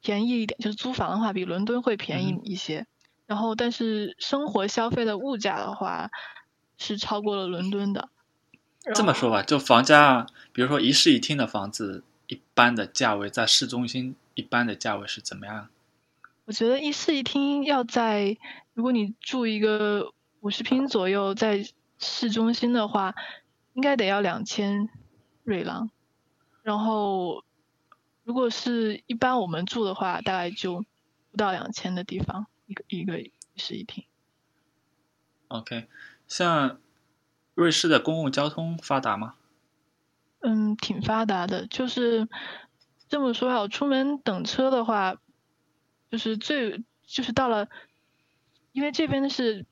[0.00, 2.86] 便宜一点，就是租房的话比伦敦会便宜嗯一些。
[3.26, 6.12] 然后，但是生活消费的物价的话
[6.78, 8.10] 是超过了伦敦的。
[8.94, 10.26] 这么说吧，就房价，
[10.60, 15.70] 比如说一室一厅的房子，一般的价位在市中心，一般的价位是怎么样？
[16.44, 18.36] 我觉得一室一厅要在，
[18.74, 21.66] 如果你住一个五十平左右，在
[21.98, 23.14] 市中心的话，
[23.72, 24.90] 应该得要两千
[25.44, 25.90] 瑞郎。
[26.62, 27.42] 然后，
[28.24, 30.84] 如果是一般我们住的话，大概就
[31.30, 34.04] 不到两千的地方，一个一个一室一厅。
[35.48, 35.88] OK，
[36.28, 36.78] 像
[37.54, 39.36] 瑞士的公共交通发达吗？
[40.40, 41.66] 嗯，挺发达的。
[41.66, 42.28] 就是
[43.08, 45.16] 这么说啊，出门等车的话，
[46.10, 47.68] 就是最就是到了，
[48.72, 49.66] 因为这边是，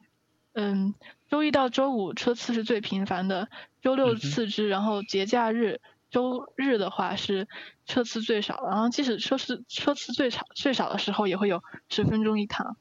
[0.53, 0.95] 嗯，
[1.31, 3.49] 周一到周五车次是最频繁的，
[3.83, 7.49] 周六次之，然后节假日、周日的话是
[7.87, 12.77] 车次最少，然后即使车次车次最少最少的时候，也会有十分钟一趟。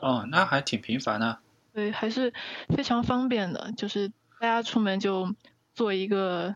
[0.00, 1.38] 哦，那还挺频繁的。
[1.72, 2.32] 对，还是
[2.68, 3.72] 非常方便的。
[3.76, 4.08] 就是
[4.40, 5.34] 大家出门就
[5.74, 6.54] 坐一个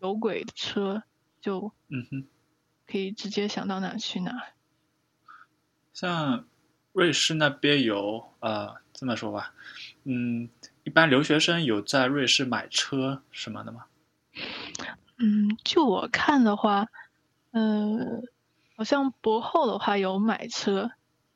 [0.00, 1.02] 有轨的车，
[1.40, 2.26] 就嗯哼，
[2.86, 4.32] 可以直接想到哪去哪。
[5.92, 6.46] 像
[6.92, 9.52] 瑞士那边有呃这么说吧，
[10.04, 10.48] 嗯，
[10.84, 13.86] 一般留学生有在瑞士买车什么的吗？
[15.18, 16.86] 嗯，就我看的话，
[17.50, 18.22] 呃，
[18.76, 20.92] 好像博后的话有买车，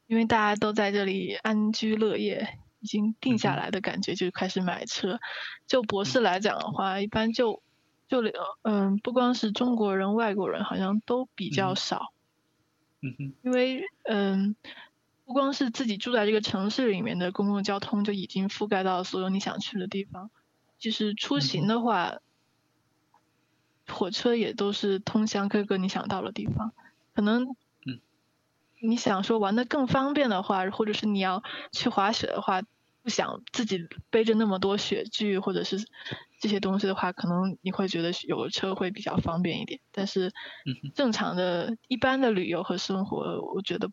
[0.07, 5.19] 因为大家都在这里安居乐业，已经定下来的感觉，就开始买车。
[5.67, 7.61] 就博士来讲的话，一般就
[8.13, 12.13] 就连嗯、不光是中国人，外国人好像都比嗯较少，
[13.01, 14.55] 嗯哼，因为嗯。
[15.25, 20.31] 不光是自己住在这个城市里面的公共交通就已经覆盖到所有你想去的地方，
[20.79, 22.19] 就是出嗯行的话，
[23.87, 26.73] 火车也都是通向各个你想到的地方。
[27.15, 27.45] 可能
[27.87, 28.03] 嗯，
[28.83, 31.43] 你想说玩的更方便的话，或者是你要
[31.73, 32.61] 去滑雪的话，
[33.03, 35.77] 不想自己背着那么多雪具或者是
[36.41, 39.81] 这些东西的话，可能你会觉得有车会比较方便一点。
[39.91, 40.33] 但是
[40.95, 43.89] 正常的一般的旅游和生活，我觉得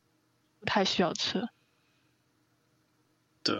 [0.60, 1.50] 不太需要车。
[3.42, 3.58] 对，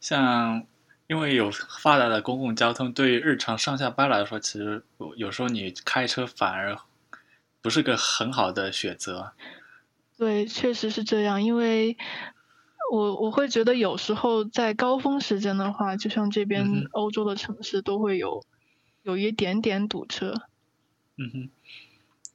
[0.00, 0.66] 像
[1.06, 6.78] 因为有发达的公共交通，对于日常上下班来说，其实有有时候你开车反而
[7.60, 9.32] 不是个很好的选择。
[10.16, 11.96] 对，确实是这样，因为
[12.92, 18.44] 我我会觉得有时候在高峰时间的话，就像这嗯边欧洲的城市都会有
[19.02, 20.34] 有一点点堵车。
[21.16, 21.50] 嗯哼，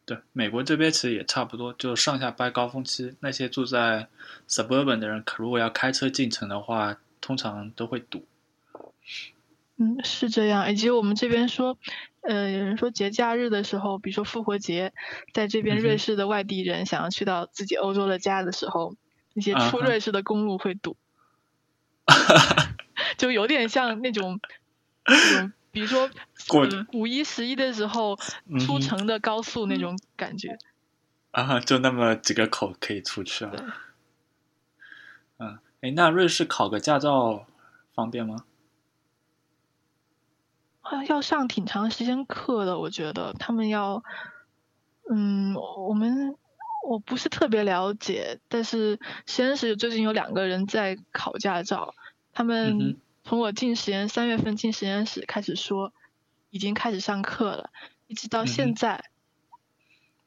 [0.03, 4.08] 对，美国这边其实也差不多，就上下班高峰期，那些住在
[4.49, 8.26] suburban 的人，可如果要开车进城的话，通常都会堵。
[9.76, 10.72] 嗯，是这样。
[10.72, 11.78] 以及我们这边说，
[12.22, 14.91] 呃，有人说节假日的时候，比如说复活节，
[15.34, 18.95] 在这边瑞士的外地人想要去到自己欧洲的家的时候，
[19.38, 20.97] 那些出瑞士的公路会堵，
[23.19, 24.39] 就有点像那种
[25.05, 26.09] 那种，比如说
[26.91, 28.17] 五一、十一的时候
[28.59, 30.57] 出城的高速那种感觉。
[31.29, 33.51] 啊，就那么几个口可以出去啊。
[35.38, 37.45] 嗯，哎，那瑞士考个驾照
[37.93, 38.43] 方便吗？
[40.81, 44.03] 啊，要上挺长时间课的，我觉得他们要，
[45.11, 46.35] 嗯，我们
[46.88, 51.93] 我不是特别了解，但是实验室最近有两个人在考驾照，
[52.31, 55.91] 他嗯们从我进实验三月份进实验室开始说，
[56.49, 57.71] 已经开始上课了，
[58.07, 59.03] 一直到现在，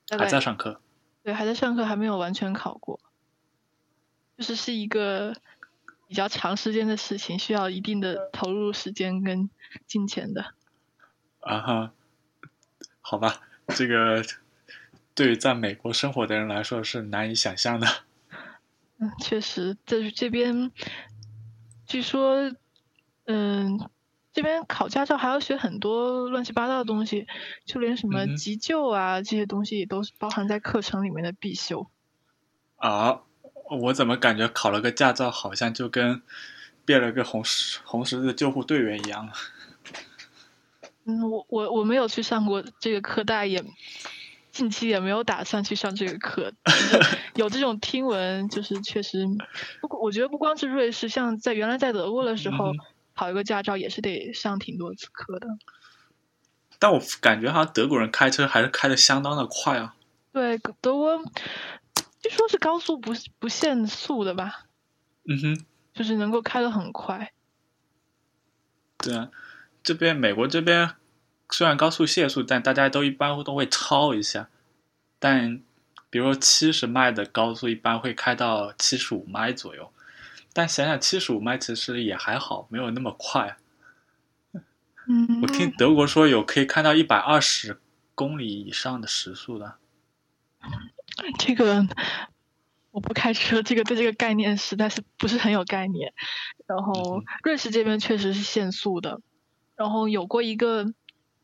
[0.06, 0.82] 大还在上课？
[1.22, 3.00] 对还在上课，还没有完全考过，
[4.36, 5.34] 就是是一个
[6.08, 9.48] 比较长时间的事情，需要一定的投入时间跟
[9.86, 10.52] 金钱的。
[11.40, 11.92] 啊哈，
[13.00, 14.22] 好吧，这个
[15.20, 17.86] 对于在美国生活的人来说是难以想象的。
[18.96, 20.72] 嗯，确实，这这边
[21.86, 22.50] 据说，
[23.26, 23.90] 嗯，
[24.32, 27.26] 这边考驾照还要学很多乱七八糟的东西，
[27.66, 31.86] 就连什么急救啊、这些东西也都是包含在课程里面的必修。
[32.76, 33.20] 啊，
[33.68, 36.22] 我怎么感觉考了个驾照，好像就跟
[36.86, 39.34] 变了个红十红十字救护队员一样啊？
[41.04, 43.62] 嗯，我我我没有去上过这个课，大家也
[44.53, 46.53] 近期也没有打算去上这个课。
[46.64, 46.70] 就
[47.03, 49.26] 是有这种听闻，就是确实，
[49.80, 52.78] 不过我觉得不光是瑞士，像在原来在德国的时候，嗯
[53.14, 55.48] 考一个驾照也是得上挺多次课的。
[56.78, 59.94] 但我感觉好像德国人开车还是开的相当的快啊。
[60.32, 61.22] 对，德国
[62.22, 64.66] 据说是高速不不限速的吧，
[65.28, 67.32] 嗯哼，就是能够开的很快。
[68.96, 69.30] 对啊，
[69.82, 70.94] 这边美国这边
[71.51, 74.48] 虽然高速限速，但大家都一般都会超一下。
[75.18, 75.61] 但
[76.09, 79.92] 比如说七十迈的高速，一般会开到七十五迈左右。
[80.53, 83.57] 但想想七十五迈其实也还好，没有那么快。
[85.07, 87.80] 嗯，我听德国说有可以看到一百二十
[88.14, 89.74] 公里以上的时速的。
[91.38, 91.86] 这个
[92.90, 96.12] 我不开车，这个对这个概念实在是不是很有概念。
[96.66, 99.20] 然后嗯瑞士这边确实是限速的，
[99.76, 100.92] 然后有过一个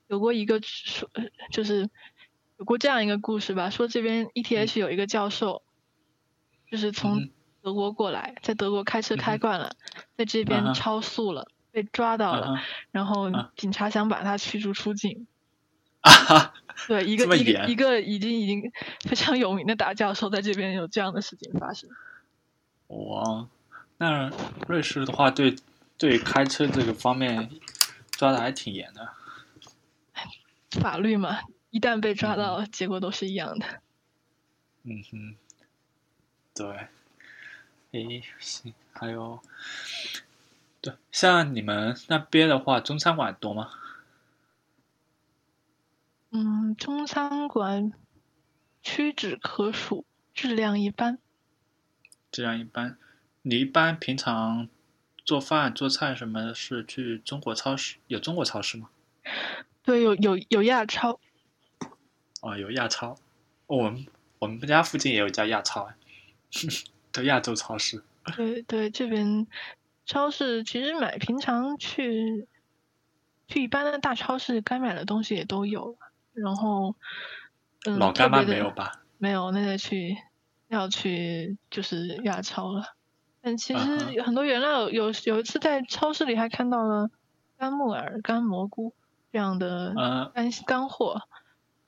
[0.09, 1.89] 有过一个说，呃就是
[2.59, 5.63] 有过这样一个故事吧，说这边 ETH 有一个教授，
[6.71, 7.31] 就是嗯从
[7.63, 9.77] 德国过来，在德国开车开惯了，
[10.17, 12.63] 在这边超速了，被抓到了。
[12.93, 15.27] 然后啊警察想把他驱逐出境。
[16.01, 16.55] 啊哈，
[16.87, 21.91] 对，一个一个一个已经已经非常有名的大教授在这边有这样的事情发生。
[22.87, 23.49] 哇，
[23.99, 24.31] 那
[24.69, 25.57] 瑞士的话对
[25.99, 27.51] 对开车这个方面
[28.13, 29.09] 抓的还挺严的。
[30.81, 33.67] 法律嘛，一旦被抓嗯到，结果都是一样的。
[34.85, 35.37] 嗯哼，
[36.55, 36.89] 对，
[37.91, 39.41] 诶，行，还有，
[40.81, 43.71] 对，像你们那边的话，中餐馆多吗？
[46.31, 47.93] 嗯，中餐馆
[48.83, 50.05] 屈指可数，
[50.35, 51.19] 质量一般。
[52.31, 52.99] 质量一般，
[53.43, 54.69] 你一般平常
[55.25, 57.97] 做饭做菜什么的是去中国超市？
[58.07, 58.91] 有中国超市吗？
[59.87, 61.19] 对，有有有亚超，
[62.43, 63.13] 哦，有亚超。
[63.69, 64.07] 哦我们
[64.41, 65.95] 我们家附近也有家亚超，哎，
[67.13, 68.03] 对， 亚洲超市。
[68.37, 69.47] 对对，这边
[70.05, 72.47] 超市其实买平常去
[73.47, 75.97] 去一般的大超市该买的东西也都有，
[76.33, 76.95] 然后
[77.85, 79.03] 嗯，老干妈没有吧？
[79.19, 80.19] 没有，那个去
[80.67, 82.95] 要去就是亚超了。
[83.41, 87.09] 但其实很多原料有有有一次在超市里还看到了
[87.57, 88.93] 干木耳、干蘑菇
[89.37, 91.29] 这样的呃，干干货，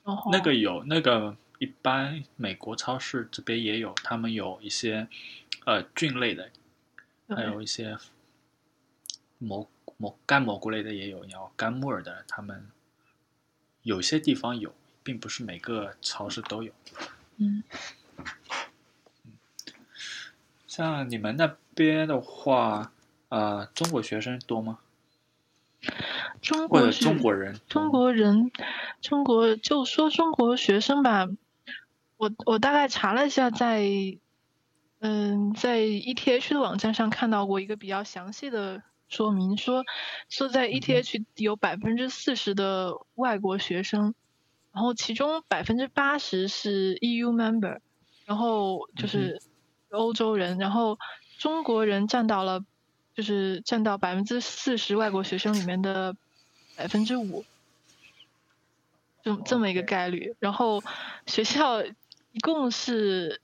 [0.04, 5.08] 然后那个有，那个一般美国超市这边也有，他们有一些
[5.64, 6.50] 呃菌类的，
[7.26, 7.96] 还有一些
[9.38, 12.70] 蘑蘑干蘑菇类的也有，然后干木耳的，他们
[13.82, 16.70] 有些地方有，并不是每个超市都有。
[17.38, 17.64] 嗯。
[20.66, 22.92] 像你们那边的话，
[23.30, 24.80] 呃，中国学生多吗？
[26.40, 27.90] 中国是中国人中？
[27.90, 28.50] 国人，
[29.00, 31.26] 中国就说中国学生吧，
[32.16, 33.82] 我我大概查了一下在，
[35.00, 39.84] 嗯，在 ETH 的网站上看到过一个比较详细的说明，说
[40.28, 44.14] 说在 ETH 有百分之四十的外国学生，
[44.72, 47.78] 然后其中百分之八十是 EU member，
[48.26, 49.40] 然后就是
[49.90, 50.98] 欧洲人，然后
[51.38, 52.64] 中国人占到了，
[53.14, 56.14] 就是占到百分之四十外国学生里面的
[56.78, 57.44] 百分之五，
[59.24, 60.36] 这么这么一个概率。
[60.38, 60.80] 然后
[61.26, 63.40] 学校一共是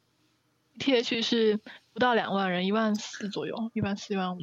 [0.79, 1.59] TH 是
[1.93, 4.41] 不到两万人，一万四左右，一万四一万五。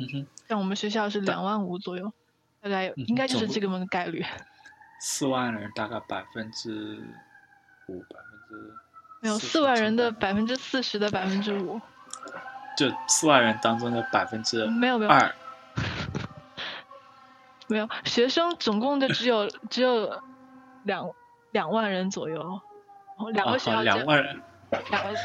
[0.49, 2.11] 像我们学校是两万五左右，
[2.59, 4.25] 大概嗯应该就是这个么个概率。
[4.99, 7.01] 四万人大概百分之
[7.87, 8.73] 五，百分之
[9.21, 11.79] 没有40四万人的乘百分之四十的百分之五，
[12.77, 15.11] 就四万人当中的百分之没有没有。
[15.11, 15.33] 二，
[17.71, 20.21] 没有，学生总共就只有只有
[20.83, 21.09] 两
[21.51, 24.41] 两万人左右，然后两个学校这两万人，
[24.89, 25.15] 两个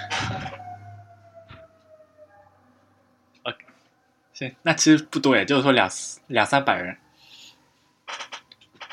[4.32, 5.90] 行，那其实不多，也就是说两
[6.28, 6.98] 两三百人，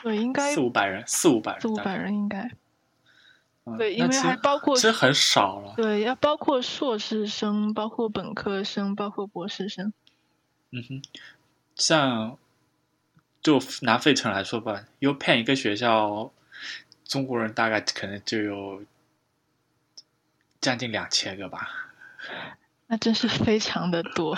[0.02, 1.96] 对应该四五百人，四五百人，四五百。
[1.96, 2.50] 人应该
[3.66, 5.74] 嗯对，因为还包括其实很少了。
[5.76, 9.94] 对要包括硕士生，包括本科生，包括博士生。
[10.72, 11.02] 嗯哼，
[11.76, 12.38] 像
[13.44, 16.32] 就拿费城来说吧，U Penn 一个学校，
[17.04, 18.84] 中国人大概可能就有
[20.62, 21.92] 将近两千个吧，
[22.88, 24.38] 那真是非常的多，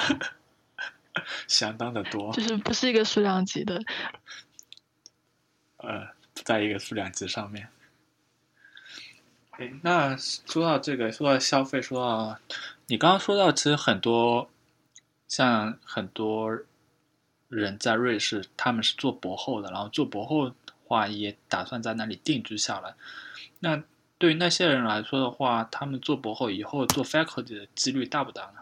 [1.47, 2.33] 相当的多。
[2.33, 3.79] 就是不是一个数量级的。
[5.77, 7.69] 呃，不在一个数量级上面。
[9.51, 12.39] 哎，那说到这个，说到消费，说到
[12.87, 14.49] 你刚刚说到，其实很多
[15.27, 16.59] 像很多
[17.47, 22.95] 人在瑞士，他们是做博后的，然后做博后的话也打算在那里定居下来。
[23.59, 23.83] 那
[24.17, 28.61] 对于那些人来说的话，他们做博后以后做 faculty 的几率大不大呢？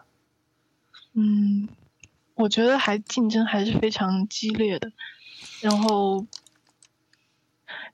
[1.12, 1.68] 嗯，
[2.34, 4.92] 我觉得还竞争还是非常激烈的。
[5.60, 6.26] 然后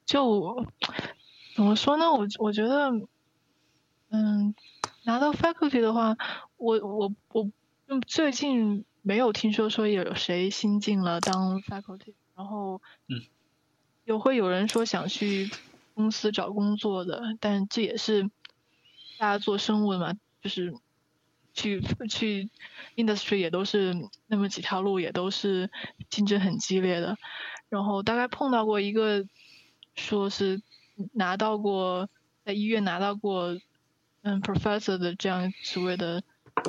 [0.06, 0.66] 就
[1.54, 2.10] 怎么说呢？
[2.10, 2.90] 我我觉得，
[4.08, 4.54] 嗯，
[5.04, 6.16] 拿到 faculty 的话，
[6.56, 7.50] 我我我
[8.06, 13.22] 最近没有听说说有谁新进了当 faculty，然后嗯，
[14.04, 15.50] 有会有人说想去
[15.94, 18.24] 公司找工作的，但这也是
[19.18, 20.74] 大家做生物的嘛，就是
[21.52, 22.48] 去去
[22.96, 23.94] industry 也都是
[24.26, 25.70] 那么几条路，也都是
[26.08, 27.18] 竞争很激烈的。
[27.68, 29.26] 然后大概碰到过一个，
[29.94, 30.60] 说是
[31.12, 32.08] 拿到过
[32.44, 33.58] 在医院拿到过
[34.22, 36.22] 嗯 professor 的这样职位的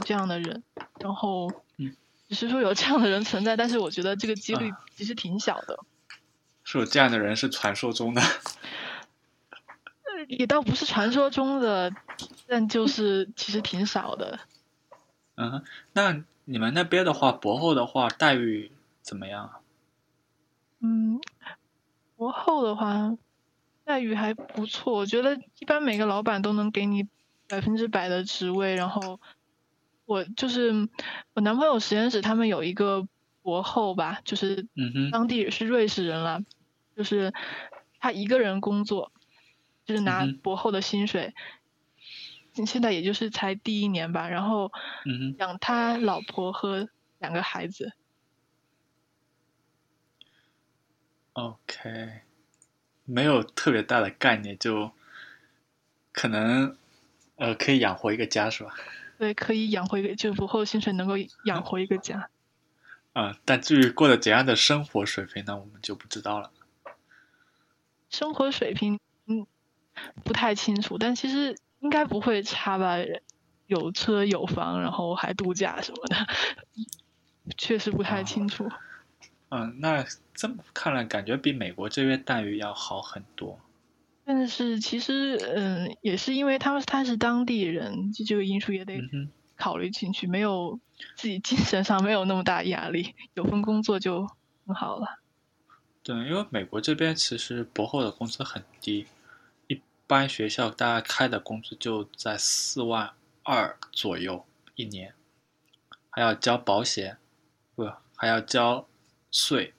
[0.06, 0.64] 这样的人，
[1.00, 1.71] 然后嗯
[2.32, 5.78] 只是说有这样的人存在，但是我觉得这个几率啊其实挺小的。
[6.64, 8.22] 是有这样的人是传说中的。
[10.30, 11.92] 也倒不是传说中的，
[12.48, 14.40] 但就是 其实挺少的。
[15.36, 18.72] 嗯哼，那你们那边的话，博后的话待遇
[19.02, 19.60] 怎么样啊？
[20.80, 21.20] 嗯，
[22.16, 23.18] 博后的话，
[23.84, 27.10] 待遇还不错，我觉得一般每个老板都能给你
[27.50, 28.76] 百分之百的职位。
[28.76, 29.20] 然后
[30.12, 30.90] 我就是
[31.34, 33.08] 我男朋友实验室，他们有一个
[33.42, 34.68] 博后吧，就是
[35.10, 36.42] 当地是瑞士人了，
[36.98, 37.34] 就是
[38.00, 39.14] 他一个人工作，
[39.86, 41.34] 就是拿博后的薪水。
[42.66, 44.72] 现在也就是才第一年吧，然后。
[45.38, 46.90] 养他老婆和
[47.20, 47.94] 两个孩子。
[51.34, 52.22] OK，
[53.06, 54.92] 没有特别大的概念，就
[56.12, 56.76] 可能
[57.38, 58.76] 呃可以养活一个家是吧？
[59.22, 61.14] 对，可以养活一个，就不后薪水能够
[61.46, 62.32] 养活一个家。
[63.14, 66.50] 啊、但至于过得怎样的生活水平呢，我们就不知道了。
[68.10, 69.46] 生活水平，嗯，
[70.24, 72.96] 不太清楚，但其实应该不会差吧？
[73.68, 76.16] 有车有房，然后还度假什么的，
[77.60, 78.68] 确实不太清楚。
[79.50, 80.04] 嗯，那
[80.34, 83.60] 这么看来，感觉比美国这边待遇要好很多。
[84.24, 89.02] 但是其实，嗯，也是因为他们他是当地人，就这个因素也得
[89.58, 90.80] 考虑进去，没有
[91.16, 94.28] 自己精神上没有那么大压力，有份工作就
[94.66, 95.20] 很好了。
[96.04, 99.08] 对，因为美国这边其实博后的工资很低，
[99.68, 103.12] 一般学校大概开的工资就在四万
[103.44, 104.46] 二左右
[104.76, 105.14] 一年，
[106.10, 107.18] 还要交保险，
[107.76, 108.88] 不，还要交
[109.30, 109.74] 税，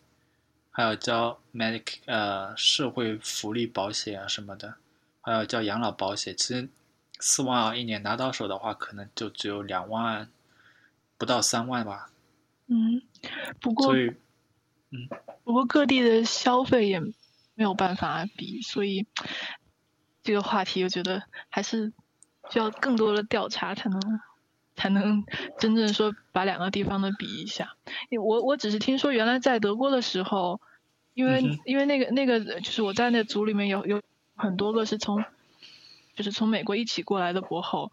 [0.73, 4.75] 还有交 medic 呃社会福利保险啊什么的，
[5.21, 6.35] 还有交养老保险。
[6.37, 6.69] 其实
[7.21, 10.29] 四万二一年拿到手的话，可能就只有两万，
[11.19, 12.11] 不到三万吧。
[12.69, 13.03] 嗯，
[13.61, 14.17] 不过所以，
[15.45, 16.99] 不过各地的消费也
[17.55, 19.07] 没有办法比，所以
[20.23, 21.93] 这个话题我觉得还是
[22.51, 24.01] 需要更多的调查才能
[24.83, 25.25] 才能
[25.61, 27.77] 真正说把两个地方的比一下。
[28.11, 30.61] 因为我我只是听说原来在德国的时候，
[31.15, 34.03] 因为、嗯因为那个那个就是我在那组里面有有
[34.35, 35.25] 很多个是从
[36.17, 37.93] 就是从美国一起过来的博后，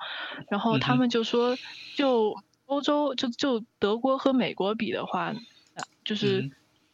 [0.49, 1.55] 然后他们就说
[1.95, 2.35] 就
[2.65, 5.35] 欧洲就就德国和美国比的话，
[5.75, 6.41] 呃就是。
[6.41, 6.51] 嗯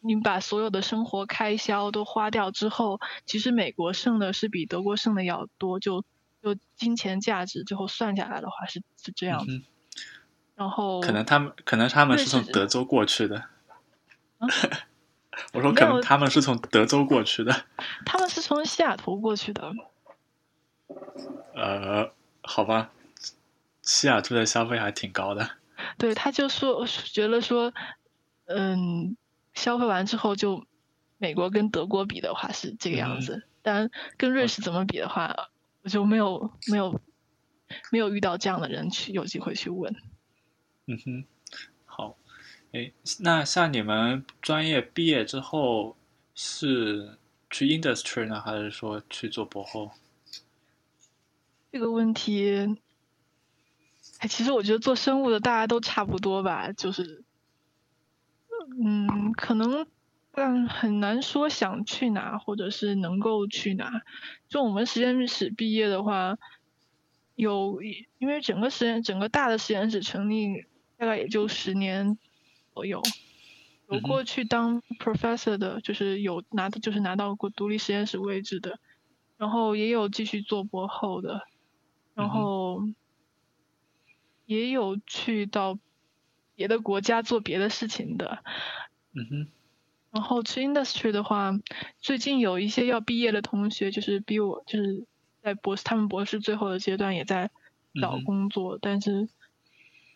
[0.08, 6.04] 你把所有的生活开销都花掉之后，其实美国剩的是比德国剩的要多，就
[6.44, 9.44] 就金钱价值最后算下来的话是是这样。
[9.50, 9.64] 嗯
[10.56, 13.38] 然后可能他们可能他们是从德州过去的。
[14.40, 14.48] 啊
[15.52, 17.66] 我说可能他们是从德州过去的。
[18.06, 19.70] 他们是从西雅图过去的，
[21.54, 22.10] 呃，
[22.42, 22.92] 好吧，
[23.82, 25.50] 西雅图的消费还挺高的。
[25.98, 27.74] 对，他就说觉得说，
[28.46, 29.18] 嗯，
[29.54, 30.66] 消费完之后就
[31.18, 35.50] 美国跟德国比的话是这个样子，当然跟瑞士怎么比的话，
[35.84, 37.02] 我就没有没有
[37.92, 39.94] 没有遇到这样的人去有机会去问。
[40.88, 41.26] 嗯哼，
[41.86, 42.16] 好，
[42.72, 45.98] 诶，那像你们专业毕业之后
[46.36, 47.18] 是
[47.50, 49.92] 去 industry 呢，还是说去做博后？
[51.72, 52.78] 这个问题，
[54.20, 57.24] 哎，其实我觉得做生物的大家都差不多吧，就是，
[58.84, 59.88] 嗯，可能，
[60.32, 64.04] 但很难说想去哪，或者是能够去哪。
[64.48, 66.38] 就我们实验室毕业的话，
[67.36, 67.82] 有
[68.20, 70.66] 因为整个实验整个大的实验室成立
[70.98, 72.18] 大概也就十年
[72.74, 73.02] 左右，
[73.90, 78.80] 有过去当 professor 的，就是有拿的就是拿到过独立实验室位置的，
[79.38, 81.42] 然后也有继续做博后的，
[82.14, 82.82] 然后
[84.46, 85.78] 也有去到
[86.56, 88.44] 别的国家做别的事情的。
[89.14, 89.48] 嗯哼，
[90.12, 91.52] 然后去 industry 的话，
[92.00, 95.06] 最近有一些要毕业的同学，就是比我就是
[95.42, 97.52] 在博士他们博士最后的阶段也在
[98.02, 99.30] 找工作，但是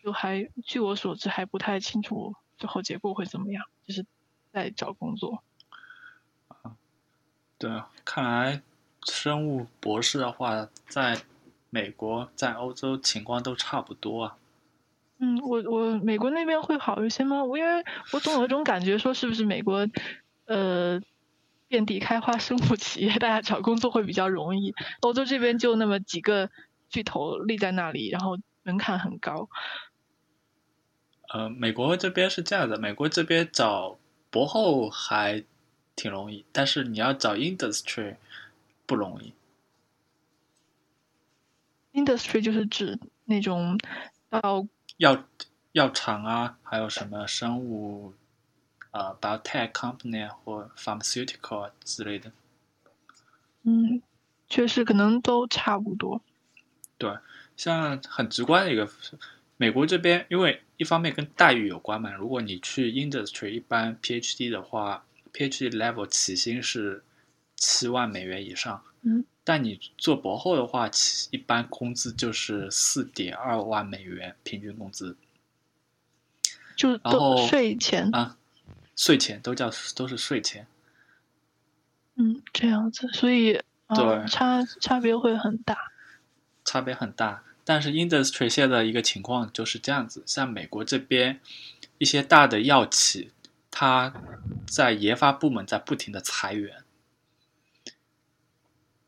[0.02, 4.06] 就还据我所知还不太清楚最后结果会怎么样，就是
[4.52, 5.42] 在找工作。
[7.58, 8.62] 对啊，看来
[9.04, 11.20] 生物博士的话，在
[11.68, 14.36] 美国、在欧洲情况都差不多啊。
[15.18, 17.44] 嗯，我我美国那边会好一些吗？
[17.44, 19.86] 我因为我总有一种感觉，说是不是美国，
[20.46, 20.98] 呃，
[21.68, 24.74] 遍地开花生物企业，大家找工作会比较容易。
[25.02, 26.50] 欧洲这边就那么几个
[26.88, 29.50] 巨头立在那里，然后门槛很高。
[31.32, 33.96] 呃，美国这边是这样的，美国这边找
[34.30, 35.44] 博后还
[35.94, 38.16] 挺容易，但是你要找 industry
[38.84, 39.32] 不容易。
[41.92, 43.78] Industry 就是指那种
[44.28, 44.66] 到
[44.96, 45.24] 药
[45.72, 48.14] 药厂啊，还有什么生物
[48.90, 52.32] 呃 biotech company 啊或 pharmaceutical 啊之类的。
[53.62, 54.02] 嗯，
[54.48, 56.20] 确实可能都差不多。
[56.98, 57.16] 对，
[57.56, 58.90] 像很直观的一个，
[59.60, 65.04] 美国这边因为一方面跟待遇有关嘛，如果你去 industry 一般 PhD 的话
[65.34, 67.04] ，PhD level 起薪是
[67.56, 75.18] 七万美元以上，嗯，但你做博后的话，起一般工资就是四点二万美元平均工资
[76.74, 78.38] 就都然后税前，啊，
[78.96, 80.66] 税前都叫都是税前。
[82.14, 85.92] 嗯，这样子，所以啊、对差差别会很大。
[86.64, 87.44] 差别很大。
[87.70, 91.38] 但是 industry 现在的一个情况就是这样子，像美国这边
[91.98, 93.30] 一些大的药企，
[93.70, 94.12] 它
[94.66, 96.82] 在研发部门在不停的裁员，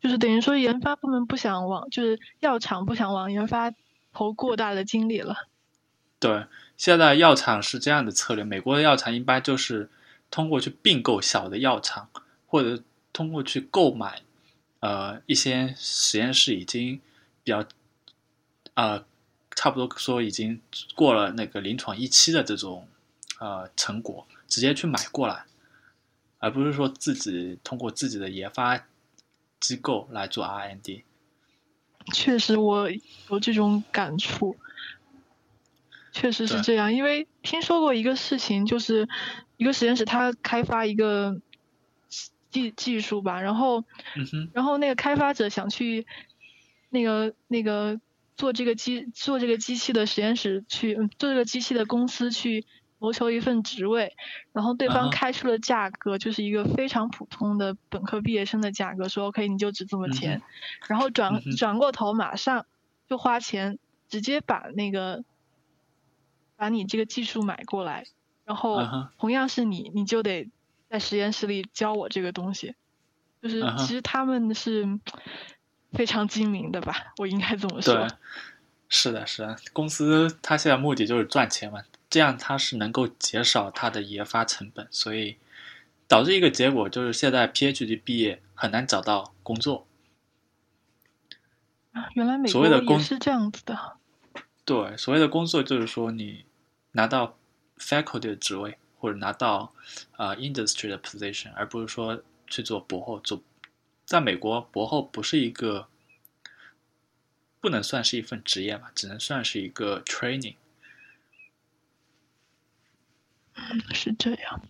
[0.01, 3.73] 就是等于说研发部门不想往，就是药厂不想往研发
[4.13, 5.49] 投过大的精力了。
[6.21, 6.47] 对，
[6.77, 9.91] 现在药厂是这样的策略，美国的药厂一般就是
[10.31, 12.09] 通过去并购小的药厂，
[12.47, 12.81] 或者
[13.13, 14.23] 通过去购买
[14.79, 17.01] 呃一些实验室已经
[17.43, 17.67] 比较
[18.75, 19.05] 呃
[19.55, 20.61] 差不多说已经
[20.95, 22.89] 过了那个临床一期的这种
[23.39, 25.45] 呃成果，直接去买过来，
[26.39, 28.87] 而不是说自己通过自己的研发
[29.61, 31.05] 机构来做 R&D。
[32.13, 32.91] 确实，我
[33.31, 34.57] 有这种感触。
[36.15, 39.09] 确实是这样，因为听说过一个事情，就是
[39.57, 41.41] 一个实验室它开发一个
[42.51, 43.83] 技技术吧，然后
[44.17, 46.07] 嗯，然后那个开发者想去
[46.91, 47.99] 那个那个
[48.37, 52.65] 做这个机做这个机器的实验室去嗯做这个机器的公司去
[52.99, 54.17] 谋求一份职位，
[54.53, 60.41] 然后对方开出了价格，就是一个非常普通的本科毕业生的价格，说 OK 你就值这么钱，
[60.89, 62.65] 然后转、嗯转过头马上
[63.09, 63.79] 就花钱
[64.09, 65.25] 直接把那个
[66.57, 68.05] 把你这个技术买过来，
[68.45, 68.79] 然后
[69.19, 70.49] 同样是你，你就得
[70.89, 72.75] 在实验室里教我这个东西。
[73.43, 75.01] 就是其实他们是
[75.93, 78.09] 非常精明的吧，我应该这么说对。，
[78.89, 85.39] 是的，是的，公司它现在目的就是赚钱嘛，这样它是能够减少它的研发成本，所以
[86.07, 89.87] 导致一个结果就是现在 PhD 毕业很难找到工作。
[91.93, 93.97] 啊原来美国的工也是这样子的。
[94.65, 96.45] 对，所谓的工作就是说你
[96.93, 97.37] 拿到
[97.79, 99.73] faculty 的职位，或者拿到
[100.17, 103.19] 呃 industry 的 position，而不是说去做博后。
[103.21, 103.43] 做
[104.05, 105.89] 在美国，博后不是一个
[107.61, 110.57] 不能算是一份职业吧，只能算是一个 training。
[113.95, 114.61] 是这样，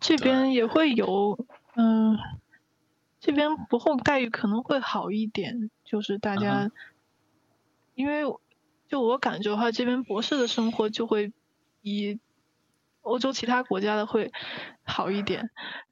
[0.00, 1.46] 这边也会有，
[1.76, 2.18] 嗯、
[3.20, 6.70] 这边博后待遇可能会好一点，就是大家，
[7.94, 8.22] 因为
[8.88, 11.32] 就我感觉的话，这边博士的生活就会
[11.80, 12.18] 比
[13.02, 14.32] 欧洲其他国家的会
[14.82, 15.50] 好一点，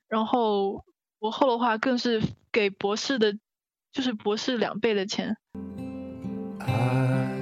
[0.09, 0.85] 然后
[1.19, 2.23] 博后的话更是
[2.53, 3.33] 给博士的，
[3.93, 5.39] 就是博士两倍的钱
[6.61, 7.33] ，I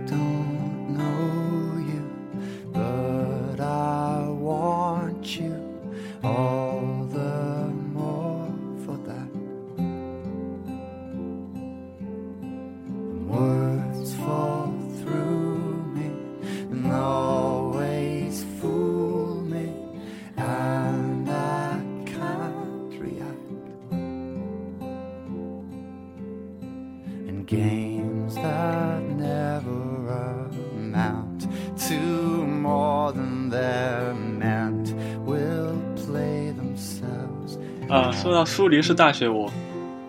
[37.90, 39.52] 呃，说到苏黎世大学，我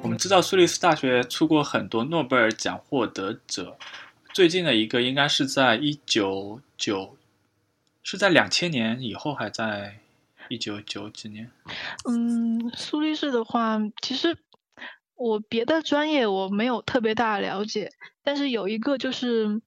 [0.04, 3.76] 我们知道苏黎世大学出过很多诺贝尔奖获得者，
[4.36, 7.18] 最近的一个应该是在一九九，
[8.04, 9.98] 是在两千年以后，还在
[10.48, 11.50] 一九九几年？
[12.08, 14.38] 嗯，苏黎世的话，其实
[15.16, 17.90] 我别的专业我没有特别大的了解，
[18.24, 19.60] 但是有一个就是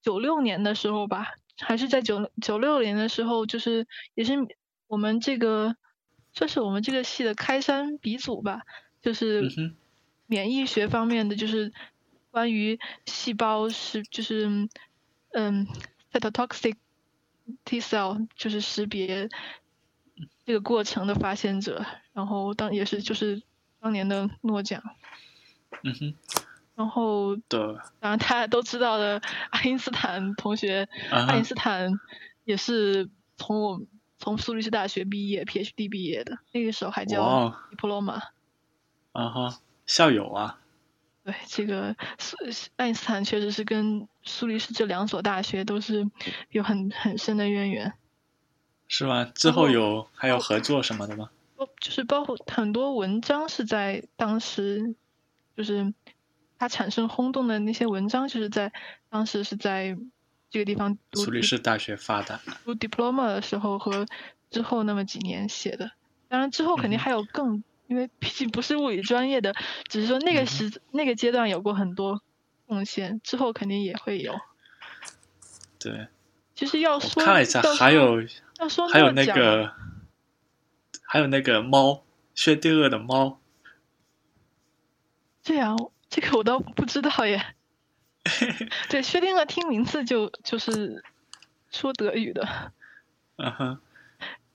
[0.00, 4.34] 九六年的时候吧，还是在九九六年的时候，就是也是
[4.86, 5.74] 我们这个
[6.36, 8.60] 算是我们这个系的开山鼻祖吧，
[9.00, 9.50] 就是
[10.26, 11.72] 免疫学方面的，就是
[12.30, 14.68] 关于细胞是就是
[15.32, 15.66] 嗯
[16.12, 16.76] cytotoxic
[17.64, 19.30] T cell 就是识别
[20.44, 23.42] 这个过程的发现者，然后当也是就是
[23.80, 24.82] 当年的诺奖，
[25.82, 26.14] 嗯哼，
[26.74, 27.58] 然后对，
[28.00, 31.98] 然后大家都知道的爱因斯坦同学，爱因斯坦
[32.44, 33.08] 也是
[33.38, 33.86] 从我们
[34.18, 38.20] 从苏黎世大学毕业，PhD 毕业的，那个时候还叫 diploma。
[39.12, 40.58] 啊哈，校友啊，
[41.24, 42.36] 对，这个苏
[42.76, 46.10] 爱因斯坦确实是跟苏黎世这两所大学都是
[46.50, 47.94] 有很很深的渊源，
[48.88, 49.24] 是吗？
[49.24, 51.30] 之后有还有合作什么的吗？
[51.56, 54.94] 包就是包括很多文章是在当时，
[55.56, 55.94] 就是
[56.58, 58.70] 它产生轰动的那些文章，就是在
[59.08, 59.96] 当时是在
[60.50, 64.06] 这个地方读苏黎世大学发的，读 diploma 的时候和
[64.50, 65.90] 之后那么几年写的。
[66.28, 69.54] 当然之后肯定还有更，因为毕竟不是物理专业的，
[69.88, 72.20] 只是说那个嗯时、那个阶段有过很多
[72.66, 74.34] 贡献，之后肯定也会有。
[75.78, 76.08] 对，
[76.54, 78.22] 其实要我说，看了一下，还有
[78.58, 79.72] 要说还有那个
[81.02, 82.02] 还有那个猫，
[82.34, 83.38] 薛定谔的猫，
[85.42, 85.76] 这样，
[86.08, 87.55] 这个我倒不知道耶。
[88.90, 91.02] 对，薛定谔听名字就就是
[91.70, 92.72] 说德语的，
[93.36, 93.78] 嗯哼，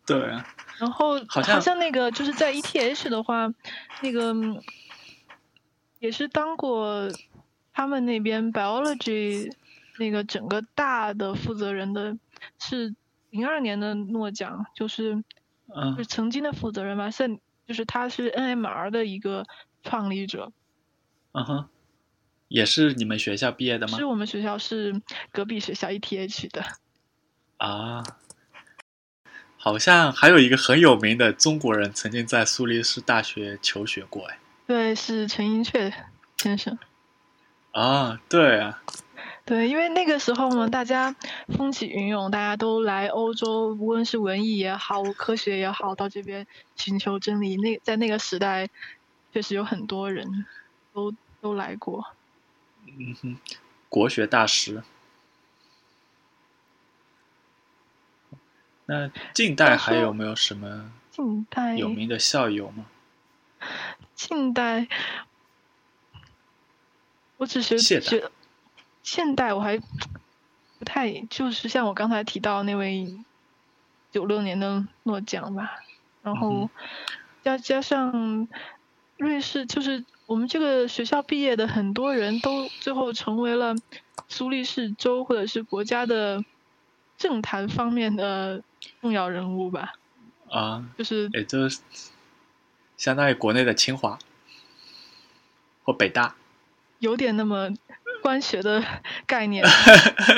[0.05, 0.45] 对啊，
[0.79, 3.53] 然后好像像那个就是在 ETH 的话，
[4.01, 4.61] 那个嗯
[5.99, 7.13] 也是当过
[7.73, 9.53] 他们那边 biology
[9.97, 12.17] 那个整个大的负责人的，
[12.59, 12.95] 是
[13.29, 15.23] 零二年的诺奖，就是
[15.75, 15.95] 嗯。
[15.97, 19.45] 是曾经的负责人吧，现就是他是 NMR 的一个
[19.83, 20.51] 创立者，
[21.33, 21.69] 嗯哼，
[22.51, 24.03] 也是你们学校毕业的吗是？
[24.03, 26.61] 我们学校是隔壁学校 ETH 的。
[27.57, 28.03] 啊，
[29.55, 34.37] 好像还有一个很有名的中国人曾经在苏黎世大学求学过，哎。
[34.67, 35.93] 对，是陈寅恪
[36.37, 36.77] 先生。
[37.71, 38.83] 啊，对啊，
[39.45, 41.15] 对，因为那个时候嘛，大家
[41.55, 46.45] 风起云涌，大家都来欧洲，无论是文艺也好，科学也好，到这边
[46.75, 47.55] 寻求真理。
[47.55, 48.69] 那在那个时代，
[49.31, 50.45] 确实有很多人
[50.93, 52.05] 都都来过。
[52.97, 53.37] 嗯哼，
[53.89, 54.83] 国学大师。
[58.85, 62.85] 那近代还有没有什么近代有名的校友吗？
[64.15, 64.87] 近代，
[67.37, 68.31] 我只是觉得
[69.01, 73.23] 现代，我还不太就是像我刚才提到那位
[74.11, 75.79] 九六年的诺奖吧，
[76.21, 76.69] 然嗯后
[77.43, 78.47] 加加上
[79.21, 83.75] 瑞士，就是我们这个学校毕业的很多人都最后成为了
[84.27, 86.43] 苏黎世州或者是国家的
[87.19, 88.63] 政坛方面的
[88.99, 89.93] 重要人物吧，
[90.49, 91.81] 啊，就是也就是
[92.97, 94.17] 相当于国内的清华
[95.83, 96.35] 或北大。
[96.97, 97.69] 有点那么
[98.23, 98.83] 官学的
[99.27, 99.63] 概念，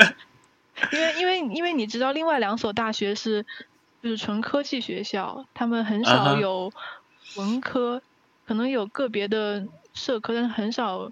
[0.92, 3.46] 因为因为因为你知道，另外两所大学是
[4.02, 6.70] 就是纯科技学校，他们很少有
[7.36, 8.02] 文科，
[8.46, 11.10] 可能有个别的社科，但是很少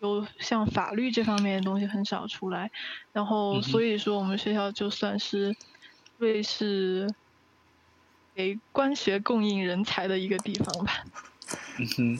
[0.00, 2.70] 有像法律这方面的东西很少出来。
[3.12, 5.56] 然后所以说，我们学校就算是
[6.18, 7.12] 瑞士
[8.34, 11.04] 给官学供应人才的一个地方吧。
[11.78, 12.18] 嗯哼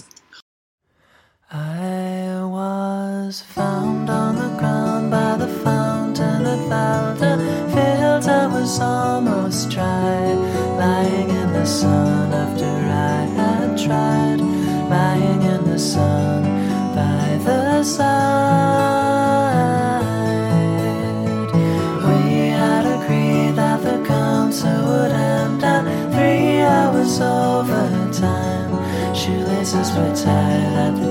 [1.49, 6.45] ，I was found on the ground by the fountain
[7.75, 8.29] Fields.
[8.29, 10.35] I was almost dry,
[10.79, 14.41] lying in the sun after I had tried,
[15.15, 16.43] lying in the sun
[16.95, 18.05] by the side.
[22.07, 25.85] We had agreed that the concert would end at
[26.15, 28.73] three hours overtime.
[29.15, 31.04] Shoelaces were tied at